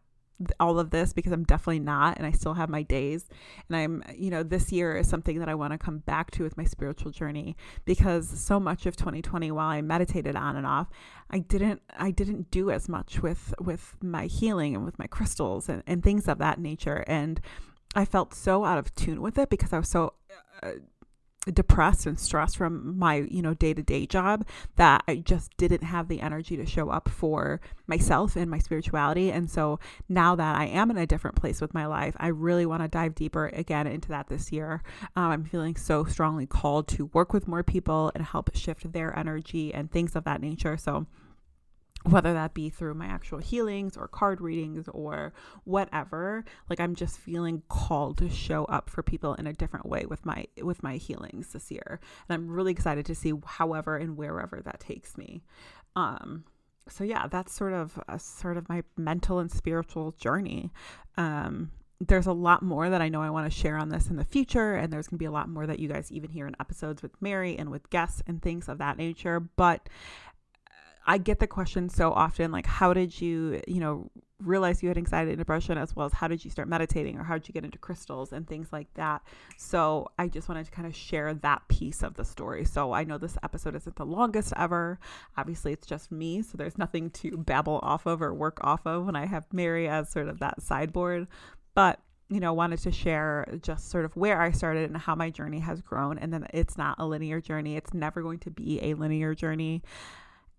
all 0.60 0.80
of 0.80 0.90
this 0.90 1.14
because 1.14 1.32
I'm 1.32 1.44
definitely 1.44 1.80
not 1.80 2.18
and 2.18 2.26
I 2.26 2.32
still 2.32 2.54
have 2.56 2.70
my 2.70 2.84
days. 2.84 3.28
And 3.70 3.78
I'm 3.78 4.04
you 4.16 4.30
know 4.30 4.44
this 4.44 4.72
year 4.72 4.98
is 4.98 5.08
something 5.10 5.40
that 5.40 5.50
I 5.50 5.56
want 5.56 5.74
to 5.74 5.78
come 5.78 6.00
back 6.00 6.32
to 6.32 6.44
with 6.44 6.58
my 6.58 6.66
spiritual 6.66 7.12
journey 7.12 7.56
because 7.86 8.28
so 8.28 8.60
much 8.60 8.86
of 8.86 8.96
2020 8.96 9.52
while 9.52 9.68
I 9.68 9.82
meditated 9.82 10.36
on 10.36 10.56
and 10.56 10.66
off 10.66 10.88
I 11.30 11.40
didn't 11.40 11.82
I 11.98 12.12
didn't 12.12 12.52
do 12.52 12.72
as 12.72 12.88
much 12.88 13.22
with 13.22 13.54
with 13.60 13.96
my 14.02 14.26
healing 14.26 14.76
and 14.76 14.86
with 14.86 15.00
my 15.00 15.08
crystals 15.08 15.70
and, 15.70 15.84
and 15.88 16.04
things 16.04 16.28
of 16.28 16.38
that 16.40 16.60
nature. 16.60 17.04
And 17.08 17.40
I 17.96 18.06
felt 18.06 18.34
so 18.34 18.66
out 18.66 18.78
of 18.78 18.94
tune 18.96 19.22
with 19.22 19.38
it 19.38 19.50
because 19.50 19.72
I 19.72 19.80
was 19.80 19.90
so 19.90 20.14
uh, 20.62 20.72
depressed 21.54 22.06
and 22.06 22.20
stressed 22.20 22.58
from 22.58 22.98
my 22.98 23.16
you 23.30 23.42
know 23.42 23.54
day-to-day 23.54 24.06
job 24.06 24.46
that 24.76 25.04
i 25.08 25.16
just 25.16 25.56
didn't 25.58 25.84
have 25.84 26.08
the 26.08 26.22
energy 26.22 26.58
to 26.58 26.66
show 26.66 26.90
up 26.90 27.10
for 27.10 27.62
myself 27.88 28.36
and 28.36 28.50
my 28.50 28.58
spirituality. 28.58 29.32
And 29.32 29.50
so 29.50 29.80
now 30.10 30.36
that 30.36 30.56
i 30.56 30.66
am 30.66 30.90
in 30.92 30.98
a 30.98 31.06
different 31.06 31.36
place 31.36 31.62
with 31.62 31.74
my 31.74 31.86
life 31.86 32.16
i 32.18 32.28
really 32.28 32.66
want 32.66 32.82
to 32.82 32.88
dive 32.88 33.16
deeper 33.16 33.48
again 33.54 33.88
into 33.88 34.10
that 34.10 34.28
this 34.28 34.52
year. 34.52 34.82
Um, 35.16 35.32
i'm 35.32 35.44
feeling 35.44 35.76
so 35.76 36.04
strongly 36.06 36.46
called 36.46 36.88
to 36.90 37.06
work 37.08 37.34
with 37.34 37.48
more 37.48 37.64
people 37.64 38.12
and 38.16 38.24
help 38.24 38.56
shift 38.56 38.92
their 38.92 39.18
energy 39.18 39.74
and 39.74 39.92
things 39.92 40.16
of 40.16 40.24
that 40.24 40.42
nature. 40.42 40.78
So 40.78 41.06
whether 42.06 42.34
that 42.34 42.54
be 42.54 42.70
through 42.70 42.94
my 42.94 43.06
actual 43.06 43.40
healings 43.40 43.98
or 43.98 44.08
card 44.08 44.40
readings 44.40 44.88
or 44.90 45.34
whatever 45.64 46.46
like 46.70 46.80
i'm 46.80 46.96
just 46.96 47.18
feeling 47.18 47.62
called 47.68 48.18
to 48.18 48.30
show 48.30 48.66
up 48.66 48.90
for 48.90 49.02
people 49.02 49.34
in 49.36 49.48
a 49.48 49.54
different 49.54 49.86
way 49.86 50.06
with 50.06 50.26
my 50.26 50.46
with 50.62 50.84
my 50.84 50.98
healings 50.98 51.54
this 51.54 51.72
year 51.72 52.00
and 52.30 52.36
i'm 52.36 52.50
really 52.50 52.72
excited 52.72 53.06
to 53.06 53.16
see 53.16 53.34
however 53.46 53.98
and 53.98 54.18
wherever 54.18 54.62
that 54.64 54.80
takes 54.80 55.18
me 55.18 55.44
um 55.96 56.44
so 56.88 57.04
yeah 57.04 57.28
that's 57.28 57.54
sort 57.54 57.74
of 57.74 58.00
a 58.08 58.20
sort 58.20 58.58
of 58.58 58.70
my 58.70 58.84
mental 58.98 59.40
and 59.40 59.52
spiritual 59.52 60.12
journey 60.12 60.72
um 61.18 61.72
there's 62.02 62.28
a 62.28 62.34
lot 62.34 62.62
more 62.62 62.90
that 62.90 63.02
I 63.02 63.08
know 63.08 63.22
I 63.22 63.30
want 63.30 63.52
to 63.52 63.58
share 63.58 63.78
on 63.78 63.90
this 63.90 64.10
in 64.10 64.18
the 64.18 64.26
future, 64.26 64.76
and 64.76 64.92
there's 64.92 65.08
going 65.08 65.18
to 65.18 65.22
be 65.22 65.26
a 65.26 65.32
lot 65.32 65.48
more 65.48 65.66
that 65.66 65.80
you 65.80 65.88
guys 65.88 66.12
even 66.12 66.30
hear 66.30 66.46
in 66.46 66.56
episodes 66.60 67.02
with 67.02 67.20
Mary 67.22 67.58
and 67.58 67.72
with 67.72 67.90
guests 67.90 68.22
and 68.28 68.42
things 68.42 68.68
of 68.68 68.80
that 68.80 68.98
nature. 68.98 69.40
But 69.40 69.88
I 71.06 71.18
get 71.18 71.40
the 71.40 71.48
question 71.48 71.90
so 71.90 72.12
often 72.12 72.52
like, 72.52 72.66
how 72.66 72.94
did 72.94 73.20
you, 73.20 73.62
you 73.68 73.80
know, 73.80 74.10
realize 74.44 74.84
you 74.84 74.90
had 74.90 74.98
anxiety 74.98 75.32
and 75.32 75.38
depression 75.38 75.78
as 75.78 75.96
well 75.96 76.06
as 76.06 76.14
how 76.14 76.28
did 76.28 76.44
you 76.44 76.52
start 76.52 76.68
meditating 76.68 77.18
or 77.18 77.24
how 77.24 77.36
did 77.36 77.48
you 77.48 77.54
get 77.54 77.64
into 77.64 77.78
crystals 77.78 78.34
and 78.34 78.48
things 78.48 78.68
like 78.72 78.94
that. 78.96 79.22
So 79.58 80.10
I 80.20 80.28
just 80.28 80.50
wanted 80.50 80.66
to 80.66 80.72
kind 80.72 80.88
of 80.88 80.96
share 80.96 81.34
that 81.34 81.68
piece 81.68 82.04
of 82.04 82.16
the 82.16 82.26
story. 82.26 82.66
So 82.66 82.92
I 82.92 83.04
know 83.04 83.18
this 83.18 83.38
episode 83.44 83.76
isn't 83.76 83.96
the 83.96 84.06
longest 84.06 84.54
ever. 84.58 85.00
Obviously, 85.38 85.72
it's 85.72 85.88
just 85.88 86.12
me. 86.12 86.42
So 86.42 86.58
there's 86.58 86.78
nothing 86.78 87.12
to 87.12 87.38
babble 87.38 87.80
off 87.82 88.06
of 88.06 88.22
or 88.22 88.34
work 88.34 88.60
off 88.62 88.86
of 88.86 89.06
when 89.06 89.16
I 89.16 89.26
have 89.26 89.46
Mary 89.54 89.88
as 89.88 90.10
sort 90.10 90.28
of 90.28 90.40
that 90.40 90.62
sideboard. 90.62 91.28
But 91.74 92.00
you 92.28 92.40
know, 92.40 92.54
wanted 92.54 92.80
to 92.80 92.92
share 92.92 93.46
just 93.62 93.90
sort 93.92 94.04
of 94.04 94.16
where 94.16 94.42
I 94.42 94.52
started 94.52 94.90
and 94.90 94.98
how 94.98 95.14
my 95.14 95.30
journey 95.30 95.60
has 95.60 95.82
grown. 95.82 96.18
And 96.18 96.34
then 96.34 96.48
it's 96.54 96.76
not 96.78 96.96
a 96.98 97.06
linear 97.06 97.40
journey. 97.40 97.76
It's 97.76 97.94
never 97.94 98.24
going 98.24 98.40
to 98.40 98.50
be 98.50 98.80
a 98.82 98.96
linear 98.96 99.36
journey. 99.36 99.84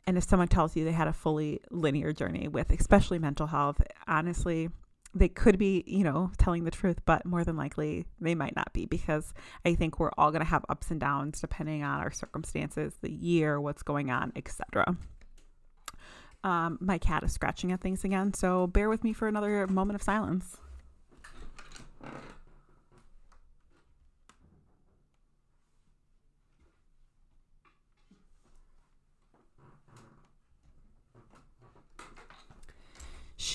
And 0.06 0.16
if 0.16 0.24
someone 0.24 0.48
tells 0.48 0.76
you 0.76 0.84
they 0.84 0.92
had 0.92 1.08
a 1.08 1.12
fully 1.12 1.60
linear 1.70 2.12
journey 2.12 2.46
with, 2.48 2.70
especially 2.70 3.18
mental 3.18 3.48
health, 3.48 3.80
honestly, 4.06 4.70
they 5.14 5.28
could 5.28 5.58
be, 5.58 5.82
you 5.86 6.04
know, 6.04 6.30
telling 6.38 6.64
the 6.64 6.70
truth, 6.70 7.00
but 7.06 7.24
more 7.24 7.42
than 7.42 7.56
likely 7.56 8.06
they 8.20 8.34
might 8.34 8.54
not 8.54 8.72
be 8.72 8.86
because 8.86 9.32
I 9.64 9.74
think 9.74 9.98
we're 9.98 10.10
all 10.16 10.30
going 10.30 10.42
to 10.42 10.48
have 10.48 10.64
ups 10.68 10.90
and 10.90 11.00
downs 11.00 11.40
depending 11.40 11.82
on 11.82 12.00
our 12.00 12.10
circumstances, 12.10 12.94
the 13.00 13.10
year, 13.10 13.60
what's 13.60 13.82
going 13.82 14.10
on, 14.10 14.32
etc. 14.36 14.96
Um, 16.44 16.78
my 16.80 16.98
cat 16.98 17.24
is 17.24 17.32
scratching 17.32 17.72
at 17.72 17.80
things 17.80 18.04
again, 18.04 18.34
so 18.34 18.66
bear 18.66 18.88
with 18.88 19.02
me 19.02 19.12
for 19.12 19.26
another 19.26 19.66
moment 19.66 19.96
of 19.96 20.02
silence. 20.02 20.58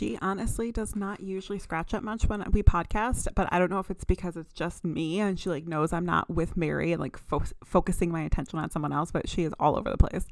She 0.02 0.18
honestly 0.20 0.72
does 0.72 0.96
not 0.96 1.20
usually 1.20 1.60
scratch 1.60 1.94
up 1.94 2.02
much 2.02 2.24
when 2.24 2.44
we 2.54 2.64
podcast, 2.64 3.28
but 3.36 3.48
I 3.52 3.60
don't 3.60 3.70
know 3.70 3.78
if 3.78 3.92
it's 3.92 4.04
because 4.04 4.36
it's 4.36 4.52
just 4.52 4.84
me 4.84 5.20
and 5.20 5.40
she 5.40 5.48
like 5.48 5.68
knows 5.68 5.94
I'm 5.94 6.08
not 6.08 6.28
with 6.28 6.58
Mary 6.58 6.92
and 6.92 7.00
like 7.00 7.20
fo- 7.20 7.44
focusing 7.64 8.12
my 8.12 8.24
attention 8.24 8.58
on 8.58 8.72
someone 8.72 8.94
else, 8.94 9.12
but 9.12 9.30
she 9.30 9.44
is 9.44 9.54
all 9.60 9.78
over 9.78 9.92
the 9.92 10.00
place. 10.00 10.26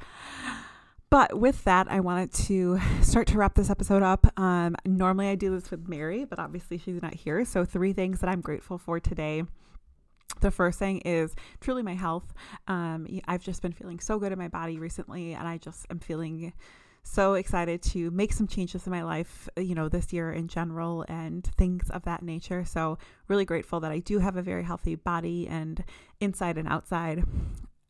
But 1.12 1.40
with 1.40 1.64
that, 1.66 1.86
I 1.88 2.00
wanted 2.00 2.34
to 2.48 2.80
start 3.04 3.28
to 3.28 3.38
wrap 3.38 3.54
this 3.54 3.70
episode 3.70 4.02
up. 4.02 4.26
Um, 4.40 4.76
normally 4.88 5.28
I 5.28 5.36
do 5.36 5.52
this 5.52 5.70
with 5.70 5.88
Mary, 5.88 6.26
but 6.26 6.40
obviously 6.40 6.80
she's 6.80 7.04
not 7.04 7.14
here. 7.14 7.46
So, 7.46 7.64
three 7.64 7.94
things 7.94 8.22
that 8.22 8.28
I'm 8.28 8.42
grateful 8.42 8.80
for 8.80 9.00
today. 9.00 9.44
The 10.42 10.50
first 10.50 10.80
thing 10.80 11.02
is 11.02 11.36
truly 11.62 11.84
my 11.84 11.94
health. 11.94 12.34
Um, 12.68 13.06
I've 13.28 13.44
just 13.44 13.62
been 13.62 13.74
feeling 13.74 14.00
so 14.00 14.18
good 14.18 14.32
in 14.32 14.40
my 14.40 14.48
body 14.48 14.80
recently, 14.80 15.34
and 15.34 15.48
I 15.48 15.60
just 15.60 15.86
am 15.92 16.00
feeling 16.00 16.54
so 17.10 17.34
excited 17.34 17.82
to 17.82 18.12
make 18.12 18.32
some 18.34 18.48
changes 18.48 18.86
in 18.86 18.92
my 18.92 19.04
life, 19.04 19.50
you 19.58 19.74
know, 19.74 19.90
this 19.90 20.14
year 20.14 20.32
in 20.32 20.48
general 20.48 21.06
and 21.08 21.44
things 21.58 21.90
of 21.90 22.04
that 22.04 22.22
nature. 22.22 22.64
So, 22.64 22.98
really 23.28 23.46
grateful 23.46 23.80
that 23.80 23.92
I 23.92 24.00
do 24.00 24.20
have 24.20 24.38
a 24.38 24.42
very 24.42 24.64
healthy 24.64 24.96
body 24.96 25.48
and 25.48 25.84
inside 26.20 26.58
and 26.58 26.68
outside. 26.68 27.24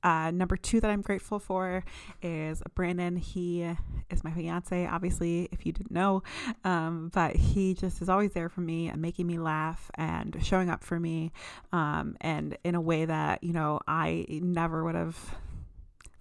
Uh, 0.01 0.31
number 0.31 0.55
two 0.55 0.79
that 0.79 0.89
I'm 0.89 1.01
grateful 1.01 1.39
for 1.39 1.83
is 2.21 2.63
Brandon. 2.73 3.17
He 3.17 3.63
is 4.09 4.23
my 4.23 4.31
fiance, 4.31 4.87
obviously, 4.87 5.49
if 5.51 5.65
you 5.65 5.73
didn't 5.73 5.91
know. 5.91 6.23
Um, 6.63 7.11
but 7.13 7.35
he 7.35 7.73
just 7.73 8.01
is 8.01 8.07
always 8.07 8.31
there 8.31 8.47
for 8.47 8.61
me 8.61 8.87
and 8.87 9.01
making 9.01 9.27
me 9.27 9.37
laugh 9.37 9.91
and 9.95 10.37
showing 10.41 10.69
up 10.69 10.83
for 10.85 10.97
me 10.97 11.33
um, 11.73 12.15
and 12.21 12.57
in 12.63 12.75
a 12.75 12.81
way 12.81 13.03
that, 13.03 13.43
you 13.43 13.51
know, 13.51 13.81
I 13.87 14.25
never 14.29 14.85
would 14.85 14.95
have 14.95 15.17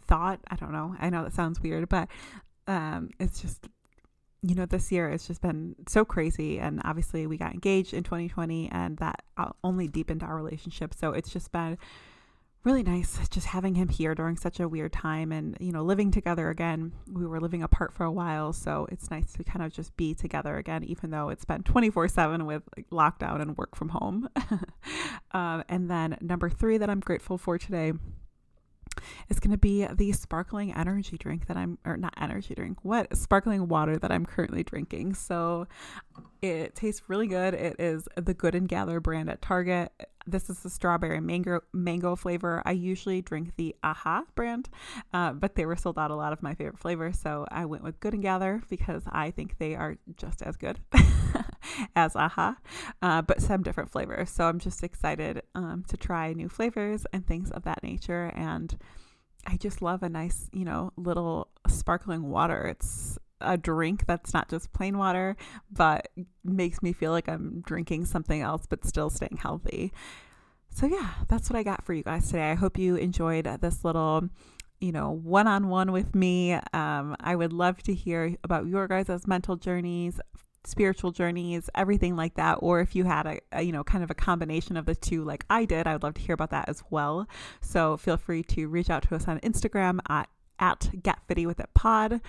thought. 0.08 0.40
I 0.50 0.56
don't 0.56 0.72
know. 0.72 0.96
I 0.98 1.10
know 1.10 1.22
that 1.22 1.34
sounds 1.34 1.60
weird, 1.60 1.88
but 1.88 2.08
um, 2.68 3.10
it's 3.18 3.40
just 3.40 3.68
you 4.42 4.54
know, 4.54 4.66
this 4.66 4.92
year 4.92 5.08
it's 5.08 5.26
just 5.26 5.42
been 5.42 5.74
so 5.88 6.04
crazy. 6.04 6.58
And 6.58 6.80
obviously, 6.84 7.26
we 7.26 7.36
got 7.36 7.52
engaged 7.52 7.92
in 7.92 8.04
2020, 8.04 8.70
and 8.70 8.96
that 8.98 9.22
uh, 9.36 9.50
only 9.64 9.88
deepened 9.88 10.22
our 10.22 10.36
relationship. 10.36 10.94
So 10.94 11.12
it's 11.12 11.30
just 11.30 11.50
been 11.50 11.76
really 12.64 12.82
nice 12.82 13.26
just 13.28 13.46
having 13.46 13.74
him 13.74 13.88
here 13.88 14.14
during 14.14 14.36
such 14.36 14.60
a 14.60 14.68
weird 14.68 14.92
time 14.92 15.32
and, 15.32 15.56
you 15.60 15.72
know, 15.72 15.82
living 15.82 16.10
together 16.10 16.50
again. 16.50 16.92
We 17.10 17.26
were 17.26 17.40
living 17.40 17.62
apart 17.62 17.94
for 17.94 18.04
a 18.04 18.12
while. 18.12 18.52
So 18.52 18.86
it's 18.90 19.10
nice 19.10 19.32
to 19.34 19.44
kind 19.44 19.64
of 19.64 19.72
just 19.72 19.96
be 19.96 20.14
together 20.14 20.56
again, 20.56 20.84
even 20.84 21.10
though 21.10 21.30
it's 21.30 21.44
been 21.44 21.62
24 21.62 22.08
7 22.08 22.46
with 22.46 22.62
lockdown 22.92 23.40
and 23.40 23.56
work 23.56 23.74
from 23.74 23.90
home. 23.90 24.28
um, 25.32 25.64
and 25.68 25.90
then 25.90 26.18
number 26.20 26.50
three 26.50 26.78
that 26.78 26.90
I'm 26.90 27.00
grateful 27.00 27.38
for 27.38 27.58
today 27.58 27.92
is 29.28 29.40
going 29.40 29.52
to 29.52 29.58
be 29.58 29.86
the 29.86 30.12
sparkling 30.12 30.74
energy 30.74 31.16
drink 31.16 31.46
that 31.46 31.56
I'm, 31.56 31.78
or 31.84 31.96
not 31.96 32.14
energy 32.16 32.54
drink, 32.54 32.78
what? 32.82 33.16
Sparkling 33.16 33.68
water 33.68 33.96
that 33.98 34.10
I'm 34.10 34.26
currently 34.26 34.62
drinking. 34.62 35.14
So 35.14 35.66
it 36.42 36.74
tastes 36.74 37.02
really 37.08 37.26
good. 37.26 37.54
It 37.54 37.76
is 37.78 38.08
the 38.16 38.34
Good 38.34 38.54
and 38.54 38.68
Gather 38.68 39.00
brand 39.00 39.28
at 39.30 39.42
Target. 39.42 39.92
This 40.26 40.50
is 40.50 40.60
the 40.60 40.70
strawberry 40.70 41.20
mango 41.20 41.60
mango 41.72 42.14
flavor. 42.14 42.62
I 42.64 42.72
usually 42.72 43.22
drink 43.22 43.52
the 43.56 43.74
Aha 43.82 44.24
brand, 44.34 44.68
uh, 45.14 45.32
but 45.32 45.54
they 45.54 45.64
were 45.64 45.76
sold 45.76 45.98
out 45.98 46.10
a 46.10 46.14
lot 46.14 46.34
of 46.34 46.42
my 46.42 46.54
favorite 46.54 46.78
flavors, 46.78 47.18
so 47.18 47.46
I 47.50 47.64
went 47.64 47.82
with 47.82 47.98
Good 47.98 48.12
and 48.12 48.22
Gather 48.22 48.62
because 48.68 49.02
I 49.08 49.30
think 49.30 49.56
they 49.58 49.74
are 49.74 49.96
just 50.16 50.42
as 50.42 50.56
good 50.56 50.80
as 51.96 52.16
Aha, 52.16 52.56
uh, 53.02 53.22
but 53.22 53.40
some 53.40 53.62
different 53.62 53.90
flavors. 53.90 54.30
So 54.30 54.44
I'm 54.44 54.58
just 54.58 54.82
excited 54.82 55.42
um, 55.54 55.84
to 55.88 55.96
try 55.96 56.32
new 56.32 56.48
flavors 56.48 57.06
and 57.12 57.26
things 57.26 57.50
of 57.50 57.64
that 57.64 57.82
nature. 57.82 58.32
And 58.34 58.76
I 59.46 59.56
just 59.56 59.82
love 59.82 60.02
a 60.02 60.08
nice, 60.08 60.48
you 60.52 60.64
know, 60.64 60.92
little 60.96 61.48
sparkling 61.66 62.30
water. 62.30 62.66
It's 62.66 63.18
a 63.40 63.56
drink 63.56 64.06
that's 64.06 64.34
not 64.34 64.48
just 64.48 64.72
plain 64.72 64.98
water, 64.98 65.36
but 65.70 66.08
makes 66.44 66.82
me 66.82 66.92
feel 66.92 67.12
like 67.12 67.28
I'm 67.28 67.62
drinking 67.64 68.06
something 68.06 68.40
else, 68.40 68.66
but 68.68 68.84
still 68.84 69.10
staying 69.10 69.38
healthy. 69.40 69.92
So, 70.70 70.86
yeah, 70.86 71.14
that's 71.28 71.48
what 71.48 71.58
I 71.58 71.62
got 71.62 71.84
for 71.84 71.92
you 71.92 72.02
guys 72.02 72.26
today. 72.26 72.50
I 72.50 72.54
hope 72.54 72.78
you 72.78 72.96
enjoyed 72.96 73.46
this 73.60 73.84
little 73.84 74.28
you 74.80 74.92
know, 74.92 75.10
one 75.10 75.48
on 75.48 75.68
one 75.68 75.90
with 75.90 76.14
me. 76.14 76.52
Um, 76.52 77.16
I 77.20 77.34
would 77.34 77.52
love 77.52 77.82
to 77.84 77.94
hear 77.94 78.36
about 78.44 78.66
your 78.66 78.86
guys' 78.86 79.26
mental 79.26 79.56
journeys, 79.56 80.20
spiritual 80.64 81.10
journeys, 81.10 81.70
everything 81.74 82.16
like 82.16 82.34
that. 82.34 82.54
Or 82.60 82.80
if 82.80 82.94
you 82.94 83.04
had 83.04 83.26
a, 83.26 83.38
a, 83.52 83.62
you 83.62 83.72
know, 83.72 83.84
kind 83.84 84.04
of 84.04 84.10
a 84.10 84.14
combination 84.14 84.76
of 84.76 84.86
the 84.86 84.94
two, 84.94 85.24
like 85.24 85.44
I 85.48 85.64
did, 85.64 85.86
I 85.86 85.92
would 85.94 86.02
love 86.02 86.14
to 86.14 86.20
hear 86.20 86.34
about 86.34 86.50
that 86.50 86.68
as 86.68 86.82
well. 86.90 87.28
So 87.60 87.96
feel 87.96 88.16
free 88.16 88.42
to 88.44 88.68
reach 88.68 88.90
out 88.90 89.02
to 89.04 89.14
us 89.14 89.28
on 89.28 89.40
Instagram 89.40 90.00
at, 90.08 90.28
at 90.58 90.90
Get 91.02 91.18
Fitty 91.26 91.46
With 91.46 91.60
It 91.60 91.70
Pod 91.74 92.20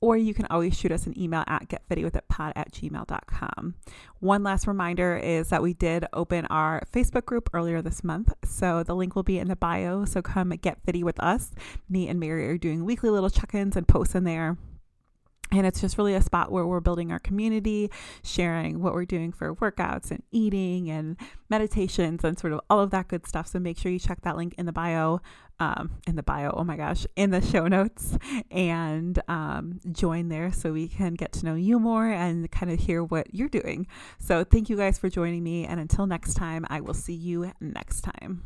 or 0.00 0.16
you 0.16 0.34
can 0.34 0.46
always 0.50 0.78
shoot 0.78 0.92
us 0.92 1.06
an 1.06 1.18
email 1.20 1.44
at 1.46 1.68
getfittywithitpod 1.68 2.52
at 2.54 2.72
gmail.com. 2.72 3.74
One 4.20 4.42
last 4.42 4.66
reminder 4.66 5.16
is 5.16 5.48
that 5.48 5.62
we 5.62 5.74
did 5.74 6.06
open 6.12 6.46
our 6.46 6.82
Facebook 6.92 7.24
group 7.24 7.50
earlier 7.52 7.82
this 7.82 8.04
month. 8.04 8.32
So 8.44 8.82
the 8.82 8.94
link 8.94 9.16
will 9.16 9.22
be 9.22 9.38
in 9.38 9.48
the 9.48 9.56
bio. 9.56 10.04
So 10.04 10.22
come 10.22 10.50
get 10.50 10.82
fitty 10.84 11.02
with 11.02 11.18
us. 11.20 11.50
Me 11.88 12.08
and 12.08 12.20
Mary 12.20 12.48
are 12.48 12.58
doing 12.58 12.84
weekly 12.84 13.10
little 13.10 13.30
check 13.30 13.54
ins 13.54 13.76
and 13.76 13.88
posts 13.88 14.14
in 14.14 14.24
there. 14.24 14.56
And 15.50 15.66
it's 15.66 15.80
just 15.80 15.96
really 15.96 16.14
a 16.14 16.20
spot 16.20 16.52
where 16.52 16.66
we're 16.66 16.80
building 16.80 17.10
our 17.10 17.18
community, 17.18 17.90
sharing 18.22 18.82
what 18.82 18.92
we're 18.92 19.06
doing 19.06 19.32
for 19.32 19.54
workouts 19.54 20.10
and 20.10 20.22
eating 20.30 20.90
and 20.90 21.16
meditations 21.48 22.22
and 22.22 22.38
sort 22.38 22.52
of 22.52 22.60
all 22.68 22.80
of 22.80 22.90
that 22.90 23.08
good 23.08 23.26
stuff. 23.26 23.46
So 23.48 23.58
make 23.58 23.78
sure 23.78 23.90
you 23.90 23.98
check 23.98 24.20
that 24.22 24.36
link 24.36 24.54
in 24.58 24.66
the 24.66 24.72
bio, 24.72 25.20
um, 25.58 25.92
in 26.06 26.16
the 26.16 26.22
bio, 26.22 26.50
oh 26.56 26.64
my 26.64 26.76
gosh, 26.76 27.06
in 27.16 27.30
the 27.30 27.40
show 27.40 27.66
notes 27.66 28.18
and 28.50 29.20
um, 29.28 29.80
join 29.90 30.28
there 30.28 30.52
so 30.52 30.72
we 30.72 30.86
can 30.86 31.14
get 31.14 31.32
to 31.32 31.44
know 31.46 31.54
you 31.54 31.78
more 31.78 32.08
and 32.08 32.50
kind 32.50 32.70
of 32.70 32.80
hear 32.80 33.02
what 33.02 33.34
you're 33.34 33.48
doing. 33.48 33.86
So 34.18 34.44
thank 34.44 34.68
you 34.68 34.76
guys 34.76 34.98
for 34.98 35.08
joining 35.08 35.42
me. 35.42 35.64
And 35.64 35.80
until 35.80 36.06
next 36.06 36.34
time, 36.34 36.66
I 36.68 36.80
will 36.80 36.94
see 36.94 37.14
you 37.14 37.52
next 37.60 38.02
time. 38.02 38.42